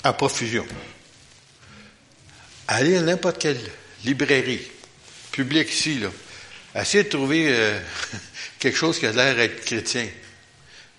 à 0.04 0.14
profusion. 0.14 0.66
Allez 2.68 2.98
à 2.98 3.02
n'importe 3.02 3.40
quelle 3.40 3.60
librairie 4.06 4.62
publique 5.32 5.72
ici, 5.72 6.00
là. 6.00 6.10
Essayez 6.76 7.04
de 7.04 7.10
trouver 7.10 7.48
euh, 7.50 7.80
quelque 8.60 8.78
chose 8.78 9.00
qui 9.00 9.06
a 9.06 9.12
l'air 9.12 9.36
d'être 9.36 9.64
chrétien 9.66 10.08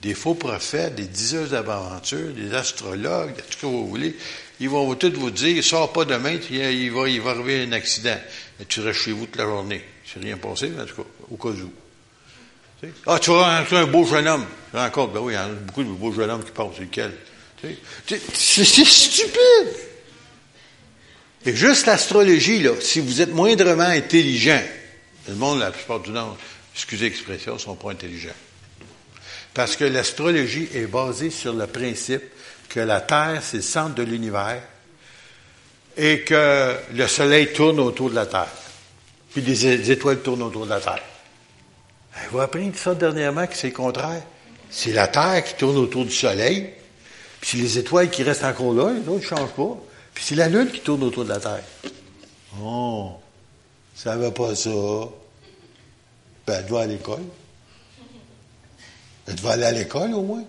des 0.05 0.13
faux 0.13 0.35
prophètes, 0.35 0.97
des 0.97 1.07
diseurs 1.07 1.49
d'aventures, 1.49 2.31
des 2.35 2.53
astrologues, 2.53 3.35
tout 3.37 3.53
ce 3.53 3.57
que 3.57 3.67
vous 3.67 3.89
voulez, 3.89 4.15
ils 4.61 4.69
vont 4.69 4.95
tous 4.97 5.11
vous 5.13 5.31
dire, 5.31 5.65
sors 5.65 5.91
pas 5.95 6.05
demain, 6.05 6.37
il 6.51 6.93
va, 6.93 7.09
il 7.09 7.23
va 7.23 7.31
arriver 7.31 7.63
un 7.63 7.73
accident. 7.73 8.19
Tu 8.69 8.81
restes 8.81 9.01
chez 9.01 9.13
vous 9.13 9.25
toute 9.25 9.37
la 9.37 9.45
journée. 9.45 9.83
C'est 10.05 10.21
rien 10.23 10.37
passé, 10.37 10.71
en 10.79 10.85
tout 10.85 10.97
cas, 10.97 11.09
au 11.31 11.37
cas 11.37 11.49
où. 11.49 11.73
Ah, 13.07 13.19
tu 13.19 13.31
vas 13.31 13.57
rencontrer 13.57 13.79
un 13.79 13.87
beau 13.87 14.05
jeune 14.05 14.29
homme. 14.29 14.45
Je 14.75 14.79
rencontre, 14.79 15.15
ben 15.15 15.21
oui, 15.21 15.33
il 15.33 15.37
y 15.37 15.39
a 15.39 15.49
beaucoup 15.49 15.83
de 15.83 15.89
beaux 15.89 16.13
jeunes 16.13 16.31
hommes 16.31 16.45
qui 16.45 16.51
passent, 16.51 16.75
c'est 16.77 16.83
lequel? 16.83 17.13
C'est 18.35 18.85
stupide! 18.85 19.75
Et 21.47 21.57
juste 21.57 21.87
l'astrologie, 21.87 22.63
là, 22.63 22.73
si 22.79 23.01
vous 23.01 23.23
êtes 23.23 23.33
moindrement 23.33 23.85
intelligent, 23.85 24.63
le 25.29 25.35
monde, 25.35 25.61
la 25.61 25.71
plupart 25.71 26.01
du 26.01 26.13
temps, 26.13 26.37
excusez 26.75 27.09
l'expression, 27.09 27.55
ne 27.55 27.59
sont 27.59 27.75
pas 27.75 27.91
intelligents. 27.91 28.37
Parce 29.55 29.77
que 29.77 29.85
l'astrologie 29.85 30.69
est 30.75 30.87
basée 30.87 31.31
sur 31.31 31.53
le 31.55 31.67
principe 31.69 32.23
que 32.69 32.81
la 32.81 33.01
Terre, 33.01 33.41
c'est 33.41 33.59
le 33.59 33.63
centre 33.63 33.95
de 33.95 34.03
l'univers 34.03 34.61
et 35.97 36.23
que 36.23 36.75
le 36.93 37.07
Soleil 37.07 37.53
tourne 37.53 37.79
autour 37.79 38.11
de 38.11 38.17
la 38.17 38.27
Terre. 38.27 38.53
Puis 39.33 39.43
des 39.43 39.91
étoiles 39.91 40.21
tournent 40.21 40.43
autour 40.43 40.65
de 40.65 40.71
la 40.71 40.81
Terre. 40.81 41.03
Vous 42.31 42.41
appris 42.41 42.73
ça 42.75 42.95
dernièrement 42.95 43.47
que 43.47 43.57
c'est 43.57 43.69
le 43.69 43.75
contraire? 43.75 44.23
C'est 44.71 44.93
la 44.93 45.07
Terre 45.07 45.45
qui 45.45 45.55
tourne 45.55 45.77
autour 45.77 46.05
du 46.05 46.13
Soleil, 46.13 46.71
puis 47.41 47.51
c'est 47.51 47.57
les 47.59 47.79
étoiles 47.79 48.11
qui 48.11 48.25
restent 48.25 48.45
encore 48.45 48.73
là, 48.73 48.93
les 48.93 49.09
autres 49.09 49.23
ne 49.23 49.37
changent 49.37 49.55
pas. 49.57 49.77
Puis 50.13 50.25
c'est 50.25 50.35
la 50.35 50.49
Lune 50.49 50.71
qui 50.71 50.81
tourne 50.81 51.03
autour 51.05 51.25
de 51.25 51.29
la 51.29 51.41
Terre. 51.41 51.63
Oh, 52.61 53.13
ça 53.95 54.17
va 54.17 54.31
pas 54.31 54.55
ça. 54.55 54.71
Ben, 56.47 56.57
elle 56.59 56.67
doit 56.67 56.83
à 56.83 56.87
l'école. 56.87 57.23
Elle 59.29 59.37
doit 59.37 59.53
aller 59.53 59.65
à 59.65 59.73
l'école, 59.73 60.15
au 60.15 60.23
moins. 60.23 60.45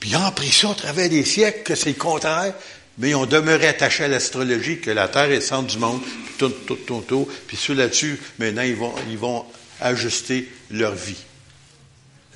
Puis 0.00 0.10
ils 0.10 0.16
ont 0.16 0.24
appris 0.24 0.50
ça 0.50 0.68
au 0.68 0.74
travers 0.74 1.08
des 1.08 1.24
siècles, 1.24 1.62
que 1.62 1.74
c'est 1.74 1.90
le 1.90 1.96
contraire, 1.96 2.54
mais 2.98 3.10
ils 3.10 3.14
ont 3.14 3.26
demeuré 3.26 3.68
attachés 3.68 4.04
à 4.04 4.08
l'astrologie, 4.08 4.80
que 4.80 4.90
la 4.90 5.08
Terre 5.08 5.30
est 5.30 5.36
le 5.36 5.40
centre 5.40 5.66
du 5.66 5.78
monde, 5.78 6.00
puis 6.02 6.34
tout, 6.38 6.48
tout, 6.48 6.76
tout, 6.76 7.04
tout. 7.06 7.28
Puis 7.46 7.56
sous 7.56 7.74
là-dessus, 7.74 8.18
maintenant, 8.38 8.62
ils 8.62 8.74
vont, 8.74 8.94
ils 9.10 9.18
vont 9.18 9.44
ajuster 9.80 10.50
leur 10.70 10.94
vie. 10.94 11.16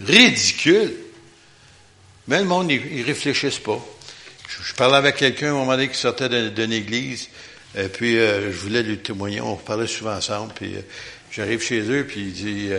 Ridicule. 0.00 0.92
Mais 2.28 2.38
le 2.38 2.44
monde, 2.44 2.70
ils, 2.70 3.00
ne 3.00 3.04
réfléchissent 3.04 3.58
pas. 3.58 3.78
Je, 4.48 4.74
parlais 4.74 4.96
avec 4.96 5.16
quelqu'un 5.16 5.48
à 5.48 5.50
un 5.50 5.54
moment 5.54 5.72
donné 5.72 5.88
qui 5.88 5.98
sortait 5.98 6.50
d'une 6.50 6.72
église, 6.72 7.28
euh, 7.76 7.88
puis 7.88 8.18
euh, 8.18 8.52
je 8.52 8.56
voulais 8.56 8.82
lui 8.82 8.98
témoigner, 8.98 9.40
on 9.40 9.56
parlait 9.56 9.86
souvent 9.86 10.14
ensemble, 10.14 10.52
puis 10.54 10.76
euh, 10.76 10.80
j'arrive 11.30 11.62
chez 11.62 11.80
eux, 11.80 12.06
puis 12.06 12.20
il 12.20 12.32
dit, 12.32 12.70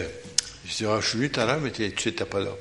je 0.65 0.75
dis, 0.75 0.85
ah, 0.85 0.99
je 0.99 1.07
suis 1.07 1.17
venu 1.17 1.29
tout 1.29 1.39
à 1.39 1.45
l'heure, 1.45 1.59
mais 1.59 1.71
tu 1.71 1.83
n'étais 1.83 2.25
pas 2.25 2.39
là. 2.39 2.51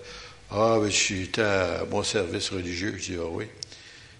Ah, 0.50 0.78
ben, 0.80 0.90
j'étais 0.90 1.42
à 1.42 1.84
mon 1.90 2.02
service 2.02 2.50
religieux. 2.50 2.94
Je 2.98 3.12
dis, 3.12 3.18
ah 3.18 3.26
oui. 3.26 3.46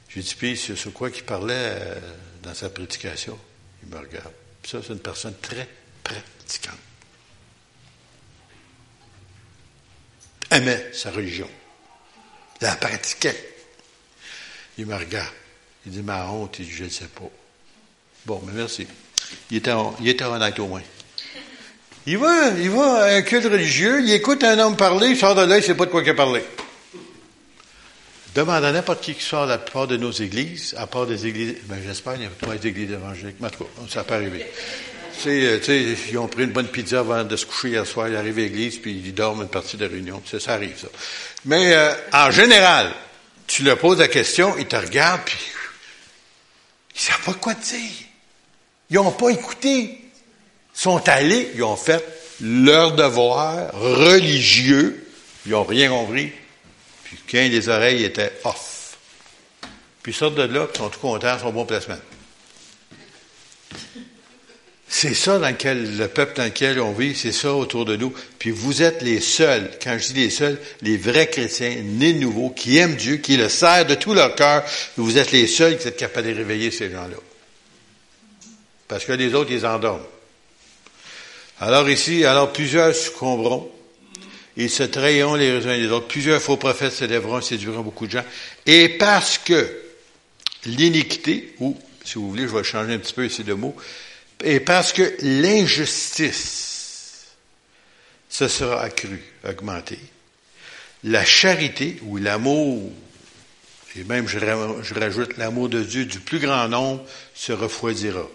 Je 0.09 0.21
dis, 0.21 0.35
puis 0.35 0.57
c'est 0.57 0.77
sur 0.77 0.93
quoi 0.93 1.11
qu'il 1.11 1.25
parlait 1.25 1.77
dans 2.43 2.55
sa 2.55 2.71
prédication? 2.71 3.39
Il 3.83 3.91
me 3.91 3.99
regarde. 3.99 4.33
Puis 4.63 4.73
ça, 4.73 4.79
c'est 4.83 4.93
une 4.93 5.01
personne 5.01 5.35
très 5.41 5.69
pratiquante. 6.03 6.79
aimait 10.55 10.91
sa 10.93 11.11
religion, 11.11 11.51
la 12.61 12.77
pratiquait. 12.77 13.55
Il 14.79 14.87
me 14.87 14.95
regarde. 14.95 15.33
Il 15.87 15.93
dit, 15.93 16.03
ma 16.03 16.27
honte, 16.27 16.59
il 16.59 16.67
dit, 16.67 16.73
je 16.73 16.85
ne 16.85 16.89
sais 16.89 17.09
pas. 17.09 17.29
Bon, 18.25 18.43
mais 18.47 18.53
merci. 18.53 18.87
Il 19.51 19.59
était, 19.59 19.75
il 20.01 20.09
était 20.09 20.25
honnête 20.25 20.59
au 20.59 20.67
moins. 20.67 20.83
Il 22.07 22.19
va, 22.19 22.49
il 22.59 22.71
va 22.71 23.05
à 23.05 23.15
un 23.15 23.23
culte 23.23 23.45
religieux, 23.45 24.03
il 24.03 24.13
écoute 24.13 24.45
un 24.45 24.59
homme 24.59 24.77
parler, 24.77 25.09
il 25.09 25.17
sort 25.17 25.35
de 25.35 25.41
là, 25.41 25.57
il 25.57 25.61
ne 25.61 25.65
sait 25.65 25.75
pas 25.75 25.87
de 25.87 25.91
quoi 25.91 26.03
il 26.03 26.11
a 26.11 26.15
parlé. 26.15 26.45
Demande 28.35 28.65
à 28.65 28.73
n'importe 28.73 29.03
qui 29.03 29.15
qui 29.15 29.23
sort 29.23 29.47
de 29.47 29.53
la 29.53 29.59
plupart 29.59 29.87
de 29.87 29.97
nos 29.97 30.11
églises, 30.11 30.75
à 30.77 30.87
part 30.87 31.07
des 31.07 31.27
églises, 31.27 31.55
ben 31.65 31.79
j'espère 31.83 32.15
qu'il 32.15 32.23
n'y 32.23 32.27
a 32.27 32.31
pas 32.31 32.57
des 32.57 32.69
églises 32.69 32.91
évangéliques, 32.91 33.37
mais 33.41 33.47
en 33.47 33.51
tout 33.51 33.65
cas, 33.65 33.71
ça 33.89 34.05
peut 34.05 34.15
arriver. 34.15 34.45
Euh, 35.27 35.59
tu 35.59 35.65
sais, 35.65 35.97
ils 36.11 36.19
ont 36.19 36.27
pris 36.29 36.45
une 36.45 36.51
bonne 36.51 36.69
pizza 36.69 37.01
avant 37.01 37.25
de 37.25 37.37
se 37.37 37.47
coucher 37.47 37.69
hier 37.69 37.87
soir, 37.87 38.09
ils 38.09 38.17
arrivent 38.17 38.39
à 38.39 38.43
l'église, 38.43 38.79
puis 38.79 38.93
ils 38.93 39.15
dorment 39.15 39.43
une 39.43 39.49
partie 39.49 39.77
de 39.77 39.85
la 39.87 39.91
réunion. 39.91 40.23
Ça, 40.27 40.41
ça 40.41 40.55
arrive, 40.55 40.79
ça. 40.79 40.89
Mais 41.47 41.73
euh, 41.73 41.95
en 42.13 42.31
général, 42.31 42.93
tu 43.47 43.63
leur 43.63 43.79
poses 43.79 43.99
la 43.99 44.09
question, 44.09 44.57
ils 44.59 44.67
te 44.67 44.77
regardent, 44.77 45.23
puis 45.25 45.39
ils 46.95 47.01
savent 47.01 47.23
pas 47.25 47.35
quoi 47.35 47.55
te 47.55 47.65
dire. 47.65 47.91
Ils 48.91 48.97
n'ont 48.97 49.13
pas 49.13 49.31
écouté. 49.31 50.04
Sont 50.75 51.09
allés, 51.09 51.51
ils 51.55 51.63
ont 51.63 51.77
fait 51.77 52.05
leur 52.41 52.93
devoir 52.93 53.73
religieux, 53.73 55.07
ils 55.47 55.53
n'ont 55.53 55.65
rien 55.65 55.89
compris, 55.89 56.33
puis 57.05 57.17
quand 57.31 57.49
les 57.49 57.69
oreilles 57.69 58.05
étaient 58.05 58.33
off. 58.45 58.97
Puis 60.03 60.13
ils 60.13 60.15
sortent 60.15 60.35
de 60.35 60.43
là, 60.43 60.67
puis 60.67 60.75
ils 60.77 60.79
sont 60.79 60.89
tout 60.91 61.01
contents, 61.01 61.37
ils 61.37 61.41
sont 61.41 61.53
bon 61.53 61.65
placement. 61.65 61.99
C'est 64.97 65.15
ça 65.15 65.39
dans 65.39 65.49
lequel, 65.49 65.97
le 65.97 66.09
peuple 66.09 66.37
dans 66.37 66.45
lequel 66.45 66.79
on 66.79 66.93
vit, 66.93 67.17
c'est 67.17 67.33
ça 67.33 67.53
autour 67.53 67.85
de 67.85 67.97
nous. 67.97 68.15
Puis 68.39 68.51
vous 68.51 68.83
êtes 68.83 69.03
les 69.03 69.21
seuls, 69.21 69.71
quand 69.83 69.99
je 69.99 70.13
dis 70.13 70.21
les 70.21 70.31
seuls, 70.31 70.59
les 70.83 70.97
vrais 70.97 71.27
chrétiens, 71.27 71.75
nés 71.83 72.13
de 72.13 72.21
nouveau, 72.21 72.51
qui 72.51 72.79
aiment 72.79 72.95
Dieu, 72.95 73.17
qui 73.17 73.37
le 73.37 73.49
servent 73.49 73.89
de 73.89 73.97
tout 73.97 74.15
leur 74.15 74.37
cœur, 74.37 74.63
vous 74.97 75.19
êtes 75.19 75.33
les 75.33 75.47
seuls 75.47 75.79
qui 75.79 75.89
êtes 75.89 75.97
capables 75.97 76.29
de 76.29 76.35
réveiller 76.35 76.71
ces 76.71 76.91
gens-là. 76.91 77.17
Parce 78.87 79.05
que 79.05 79.13
les 79.13 79.35
autres, 79.35 79.51
ils 79.51 79.67
endorment. 79.67 80.05
Alors 81.65 81.89
ici, 81.89 82.27
alors 82.27 82.53
plusieurs 82.53 82.95
succomberont. 82.95 83.71
Ils 84.59 84.69
se 84.69 84.83
trahiront 84.83 85.35
les 85.35 85.67
uns 85.67 85.79
les 85.79 85.89
autres. 85.89 86.09
Plusieurs 86.09 86.43
faux 86.43 86.59
prophètes 86.59 86.93
se 86.93 87.07
lèveront 87.07 87.39
et 87.39 87.43
séduiront 87.43 87.81
beaucoup 87.81 88.07
de 88.07 88.13
gens. 88.13 88.25
Et 88.67 88.91
parce 88.91 89.39
que 89.39 89.75
l'iniquité, 90.67 91.55
ou, 91.61 91.75
si 92.05 92.17
vous 92.17 92.29
voulez, 92.29 92.43
je 92.43 92.55
vais 92.55 92.65
changer 92.65 92.93
un 92.93 92.99
petit 92.99 93.15
peu 93.15 93.25
ici 93.25 93.45
de 93.45 93.55
mots, 93.55 93.75
et 94.43 94.61
parce 94.61 94.93
que 94.93 95.15
l'injustice 95.23 97.29
se 98.29 98.47
sera 98.47 98.83
accrue, 98.83 99.25
augmentée, 99.49 100.01
la 101.03 101.25
charité 101.25 101.97
ou 102.03 102.19
l'amour, 102.19 102.93
et 103.97 104.05
même 104.05 104.29
je, 104.29 104.39
rajoute 104.39 105.39
l'amour 105.39 105.71
de 105.71 105.83
Dieu 105.83 106.05
du 106.05 106.21
plus 106.21 106.41
grand 106.41 106.69
nombre, 106.69 107.07
se 107.35 107.55
refroidira. 107.55 108.29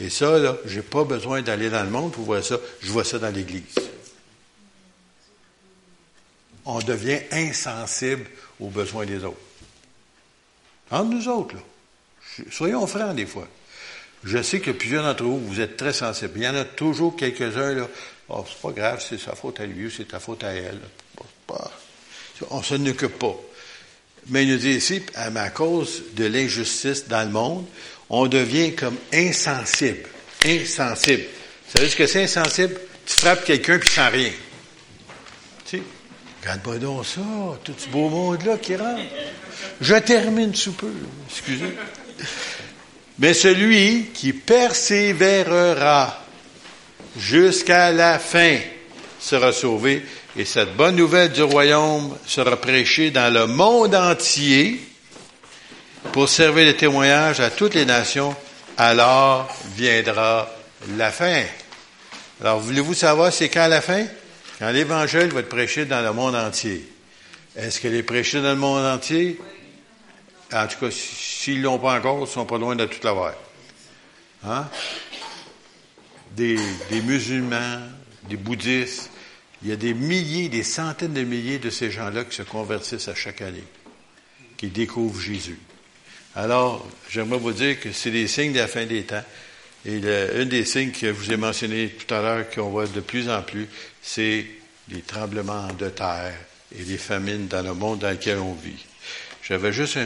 Et 0.00 0.10
ça, 0.10 0.38
là, 0.38 0.56
j'ai 0.64 0.82
pas 0.82 1.04
besoin 1.04 1.42
d'aller 1.42 1.70
dans 1.70 1.82
le 1.82 1.90
monde 1.90 2.12
pour 2.12 2.24
voir 2.24 2.44
ça, 2.44 2.58
je 2.80 2.90
vois 2.90 3.04
ça 3.04 3.18
dans 3.18 3.30
l'Église. 3.34 3.74
On 6.64 6.78
devient 6.80 7.20
insensible 7.32 8.26
aux 8.60 8.68
besoins 8.68 9.06
des 9.06 9.24
autres. 9.24 9.38
Entre 10.90 11.10
nous 11.10 11.28
autres, 11.28 11.54
là. 11.56 11.62
Soyons 12.50 12.86
francs 12.86 13.16
des 13.16 13.26
fois. 13.26 13.48
Je 14.24 14.42
sais 14.42 14.60
que 14.60 14.70
plusieurs 14.70 15.04
d'entre 15.04 15.24
vous, 15.24 15.40
vous 15.40 15.60
êtes 15.60 15.76
très 15.76 15.92
sensibles. 15.92 16.32
Il 16.36 16.42
y 16.42 16.48
en 16.48 16.54
a 16.54 16.64
toujours 16.64 17.16
quelques-uns, 17.16 17.74
là. 17.74 17.88
Oh, 18.28 18.44
c'est 18.46 18.60
pas 18.60 18.72
grave, 18.72 19.04
c'est 19.06 19.18
sa 19.18 19.34
faute 19.34 19.60
à 19.60 19.66
lui, 19.66 19.92
c'est 19.94 20.08
ta 20.08 20.20
faute 20.20 20.44
à 20.44 20.52
elle. 20.52 20.80
On 22.50 22.62
se 22.62 22.74
n'occupe 22.74 23.18
pas. 23.18 23.34
Mais 24.28 24.44
il 24.44 24.52
nous 24.52 24.58
dit 24.58 24.72
ici, 24.72 25.02
à 25.14 25.50
cause 25.50 26.02
de 26.14 26.26
l'injustice 26.26 27.08
dans 27.08 27.24
le 27.24 27.30
monde, 27.30 27.64
on 28.10 28.26
devient 28.26 28.74
comme 28.74 28.96
insensible. 29.12 30.08
Insensible. 30.44 31.24
Vous 31.66 31.78
savez 31.78 31.90
ce 31.90 31.96
que 31.96 32.06
c'est 32.06 32.22
insensible? 32.24 32.78
Tu 33.06 33.14
frappes 33.14 33.44
quelqu'un 33.44 33.78
puis 33.78 33.90
sans 33.90 34.10
rien. 34.10 34.30
Tu 35.64 35.78
sais, 35.78 35.82
regarde-moi 36.42 36.78
donc 36.78 37.06
ça, 37.06 37.20
tout 37.64 37.74
ce 37.76 37.88
beau 37.88 38.08
monde-là 38.08 38.58
qui 38.58 38.76
rentre. 38.76 39.02
Je 39.80 39.94
termine 39.94 40.54
sous 40.54 40.72
peu, 40.72 40.92
excusez. 41.28 41.74
Mais 43.18 43.34
celui 43.34 44.10
qui 44.14 44.32
persévérera 44.32 46.24
jusqu'à 47.18 47.90
la 47.92 48.18
fin 48.18 48.58
sera 49.18 49.52
sauvé. 49.52 50.04
Et 50.38 50.44
cette 50.44 50.76
bonne 50.76 50.94
nouvelle 50.94 51.32
du 51.32 51.42
royaume 51.42 52.16
sera 52.24 52.56
prêchée 52.56 53.10
dans 53.10 53.34
le 53.34 53.48
monde 53.48 53.96
entier 53.96 54.80
pour 56.12 56.28
servir 56.28 56.64
de 56.68 56.78
témoignage 56.78 57.40
à 57.40 57.50
toutes 57.50 57.74
les 57.74 57.84
nations. 57.84 58.36
Alors 58.76 59.52
viendra 59.74 60.48
la 60.96 61.10
fin. 61.10 61.42
Alors, 62.40 62.60
voulez-vous 62.60 62.94
savoir 62.94 63.32
c'est 63.32 63.48
quand 63.48 63.66
la 63.66 63.80
fin? 63.80 64.06
Quand 64.60 64.70
l'Évangile 64.70 65.32
va 65.32 65.40
être 65.40 65.48
prêché 65.48 65.86
dans 65.86 66.02
le 66.02 66.12
monde 66.12 66.36
entier. 66.36 66.88
Est-ce 67.56 67.80
qu'elle 67.80 67.96
est 67.96 68.04
prêchée 68.04 68.40
dans 68.40 68.50
le 68.50 68.54
monde 68.54 68.86
entier? 68.86 69.40
En 70.52 70.68
tout 70.68 70.78
cas, 70.78 70.92
s'ils 70.92 71.58
ne 71.58 71.64
l'ont 71.64 71.80
pas 71.80 71.98
encore, 71.98 72.20
ils 72.20 72.32
sont 72.32 72.46
pas 72.46 72.58
loin 72.58 72.76
de 72.76 72.84
tout 72.84 73.00
l'avoir. 73.02 73.34
Hein? 74.46 74.68
Des, 76.36 76.60
des 76.90 77.00
musulmans, 77.00 77.80
des 78.28 78.36
bouddhistes, 78.36 79.10
il 79.62 79.68
y 79.68 79.72
a 79.72 79.76
des 79.76 79.94
milliers, 79.94 80.48
des 80.48 80.62
centaines 80.62 81.14
de 81.14 81.22
milliers 81.22 81.58
de 81.58 81.70
ces 81.70 81.90
gens-là 81.90 82.24
qui 82.24 82.36
se 82.36 82.42
convertissent 82.42 83.08
à 83.08 83.14
chaque 83.14 83.42
année, 83.42 83.64
qui 84.56 84.68
découvrent 84.68 85.20
Jésus. 85.20 85.58
Alors, 86.34 86.86
j'aimerais 87.10 87.38
vous 87.38 87.52
dire 87.52 87.80
que 87.80 87.92
c'est 87.92 88.10
des 88.10 88.28
signes 88.28 88.52
de 88.52 88.58
la 88.58 88.68
fin 88.68 88.86
des 88.86 89.02
temps. 89.02 89.24
Et 89.86 90.00
un 90.36 90.44
des 90.44 90.64
signes 90.64 90.90
que 90.90 91.06
je 91.06 91.12
vous 91.12 91.32
ai 91.32 91.36
mentionné 91.36 91.88
tout 91.88 92.12
à 92.14 92.20
l'heure, 92.20 92.50
qu'on 92.50 92.68
voit 92.68 92.86
de 92.86 93.00
plus 93.00 93.28
en 93.28 93.42
plus, 93.42 93.66
c'est 94.02 94.44
les 94.88 95.02
tremblements 95.02 95.68
de 95.72 95.88
terre 95.88 96.34
et 96.76 96.82
les 96.82 96.98
famines 96.98 97.46
dans 97.46 97.62
le 97.62 97.74
monde 97.74 98.00
dans 98.00 98.10
lequel 98.10 98.38
on 98.38 98.54
vit. 98.54 98.84
J'avais 99.42 99.72
juste 99.72 99.98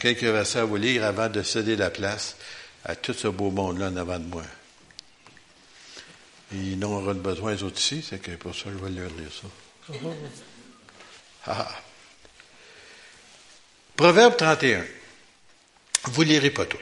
quelques 0.00 0.22
versets 0.22 0.60
à 0.60 0.64
vous 0.64 0.76
lire 0.76 1.04
avant 1.04 1.28
de 1.28 1.42
céder 1.42 1.76
la 1.76 1.90
place 1.90 2.36
à 2.84 2.96
tout 2.96 3.12
ce 3.12 3.28
beau 3.28 3.50
monde-là 3.50 3.88
en 3.88 3.96
avant 3.96 4.18
de 4.18 4.26
moi. 4.26 4.44
Ils 6.52 6.78
n'auront 6.78 7.14
besoin 7.14 7.54
les 7.54 7.62
autres 7.62 7.78
ici, 7.78 8.04
c'est 8.08 8.20
que 8.20 8.32
pour 8.32 8.54
ça, 8.54 8.64
je 8.66 8.84
vais 8.84 8.90
leur 8.90 9.10
lire 9.10 9.30
ça. 9.30 9.48
Ah. 11.46 11.68
Proverbe 13.96 14.36
31. 14.36 14.84
Vous 16.04 16.24
ne 16.24 16.30
lirez 16.30 16.50
pas 16.50 16.66
tout. 16.66 16.78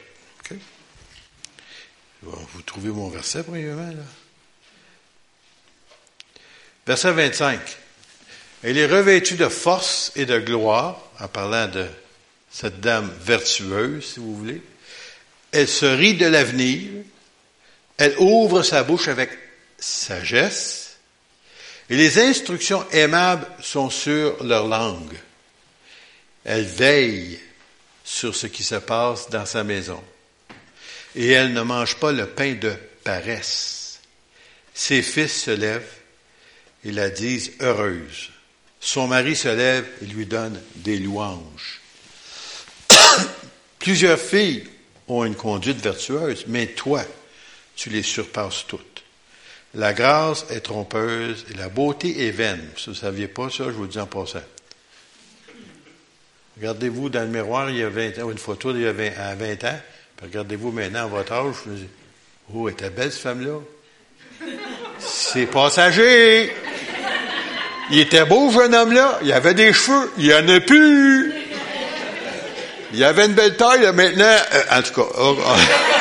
Vous 2.22 2.62
trouvez 2.62 2.88
mon 2.88 3.08
verset, 3.08 3.44
premièrement, 3.44 3.90
là? 3.90 4.02
Verset 6.86 7.12
25. 7.12 7.60
Elle 8.64 8.78
est 8.78 8.86
revêtue 8.86 9.36
de 9.36 9.48
force 9.48 10.10
et 10.16 10.26
de 10.26 10.38
gloire, 10.38 11.00
en 11.20 11.28
parlant 11.28 11.68
de 11.68 11.86
cette 12.50 12.80
dame 12.80 13.12
vertueuse, 13.20 14.04
si 14.04 14.20
vous 14.20 14.34
voulez. 14.34 14.62
Elle 15.52 15.68
se 15.68 15.86
rit 15.86 16.14
de 16.14 16.26
l'avenir. 16.26 17.04
Elle 17.98 18.16
ouvre 18.18 18.62
sa 18.62 18.82
bouche 18.82 19.08
avec 19.08 19.30
sagesse. 19.78 20.96
Et 21.90 21.96
les 21.96 22.18
instructions 22.18 22.84
aimables 22.90 23.46
sont 23.60 23.90
sur 23.90 24.42
leur 24.44 24.66
langue. 24.66 25.16
Elle 26.44 26.64
veille 26.64 27.40
sur 28.04 28.34
ce 28.34 28.46
qui 28.46 28.62
se 28.62 28.74
passe 28.74 29.30
dans 29.30 29.46
sa 29.46 29.64
maison. 29.64 30.02
Et 31.14 31.28
elle 31.30 31.52
ne 31.52 31.62
mange 31.62 31.96
pas 31.96 32.12
le 32.12 32.26
pain 32.26 32.54
de 32.54 32.74
paresse. 33.04 34.00
Ses 34.74 35.02
fils 35.02 35.42
se 35.44 35.50
lèvent 35.50 35.98
et 36.84 36.92
la 36.92 37.10
disent 37.10 37.52
heureuse. 37.60 38.30
Son 38.80 39.08
mari 39.08 39.34
se 39.34 39.48
lève 39.48 39.86
et 40.02 40.06
lui 40.06 40.26
donne 40.26 40.62
des 40.76 40.98
louanges. 40.98 41.80
Plusieurs 43.78 44.20
filles 44.20 44.64
ont 45.08 45.24
une 45.24 45.34
conduite 45.34 45.80
vertueuse, 45.80 46.44
mais 46.46 46.68
toi, 46.68 47.04
tu 47.74 47.90
les 47.90 48.02
surpasses 48.02 48.64
toutes. 48.66 48.87
La 49.78 49.92
grâce 49.92 50.44
est 50.50 50.58
trompeuse 50.60 51.46
et 51.52 51.56
la 51.56 51.68
beauté 51.68 52.26
est 52.26 52.32
vaine. 52.32 52.68
Si 52.76 52.86
vous 52.86 52.90
ne 52.90 52.96
saviez 52.96 53.28
pas 53.28 53.48
ça, 53.48 53.64
je 53.66 53.70
vous 53.70 53.82
le 53.82 53.88
dis 53.88 54.00
en 54.00 54.06
passant. 54.06 54.42
Regardez-vous 56.56 57.08
dans 57.08 57.20
le 57.20 57.28
miroir, 57.28 57.70
il 57.70 57.76
y 57.76 57.84
a 57.84 57.88
20 57.88 58.18
ans, 58.18 58.30
une 58.32 58.38
photo 58.38 58.72
d'il 58.72 58.82
y 58.82 58.88
a 58.88 58.92
20, 58.92 59.10
à 59.16 59.36
20 59.36 59.64
ans, 59.64 59.80
regardez-vous 60.20 60.72
maintenant 60.72 61.04
à 61.04 61.06
votre 61.06 61.32
âge, 61.32 61.54
vous 61.64 61.74
dites, 61.76 61.90
oh, 62.52 62.68
était 62.68 62.90
belle 62.90 63.12
cette 63.12 63.22
femme-là. 63.22 63.60
C'est 64.98 65.46
passager! 65.46 66.52
Il 67.92 68.00
était 68.00 68.24
beau, 68.24 68.50
jeune 68.50 68.74
homme-là. 68.74 69.20
Il 69.22 69.32
avait 69.32 69.54
des 69.54 69.72
cheveux. 69.72 70.12
Il 70.18 70.34
en 70.34 70.48
a 70.48 70.60
plus. 70.60 71.32
Il 72.92 73.04
avait 73.04 73.26
une 73.26 73.34
belle 73.34 73.56
taille, 73.56 73.92
maintenant. 73.94 74.24
Euh, 74.24 74.78
en 74.78 74.82
tout 74.82 74.92
cas. 74.92 75.08
Oh, 75.18 75.38
oh. 75.38 75.97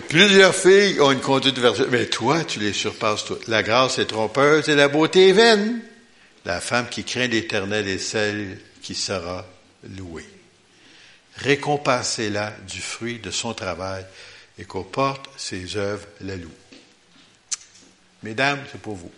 Plusieurs 0.00 0.54
filles 0.54 1.00
ont 1.00 1.12
une 1.12 1.20
conduite 1.20 1.58
vertueuse, 1.58 1.88
mais 1.90 2.06
toi, 2.06 2.44
tu 2.44 2.60
les 2.60 2.72
surpasses 2.72 3.24
toutes. 3.24 3.46
La 3.48 3.62
grâce 3.62 3.98
est 3.98 4.06
trompeuse 4.06 4.68
et 4.68 4.74
la 4.74 4.88
beauté 4.88 5.28
est 5.28 5.32
vaine. 5.32 5.80
La 6.44 6.60
femme 6.60 6.88
qui 6.88 7.04
craint 7.04 7.26
l'Éternel 7.26 7.86
est 7.86 7.98
celle 7.98 8.58
qui 8.80 8.94
sera 8.94 9.46
louée. 9.96 10.28
Récompensez-la 11.36 12.52
du 12.68 12.80
fruit 12.80 13.18
de 13.18 13.30
son 13.30 13.52
travail 13.52 14.04
et 14.58 14.64
qu'au 14.64 14.82
porte 14.82 15.28
ses 15.36 15.76
œuvres 15.76 16.06
la 16.22 16.36
loue. 16.36 16.50
Mesdames, 18.22 18.64
c'est 18.70 18.80
pour 18.80 18.96
vous. 18.96 19.12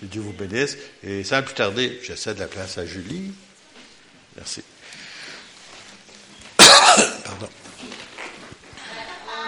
Que 0.00 0.06
Dieu 0.06 0.20
vous 0.20 0.32
bénisse. 0.32 0.76
Et 1.02 1.24
sans 1.24 1.42
plus 1.42 1.54
tarder, 1.54 2.00
je 2.02 2.14
cède 2.14 2.38
la 2.38 2.46
place 2.46 2.78
à 2.78 2.86
Julie. 2.86 3.32
Merci. 4.36 4.62
Pardon. 7.24 7.48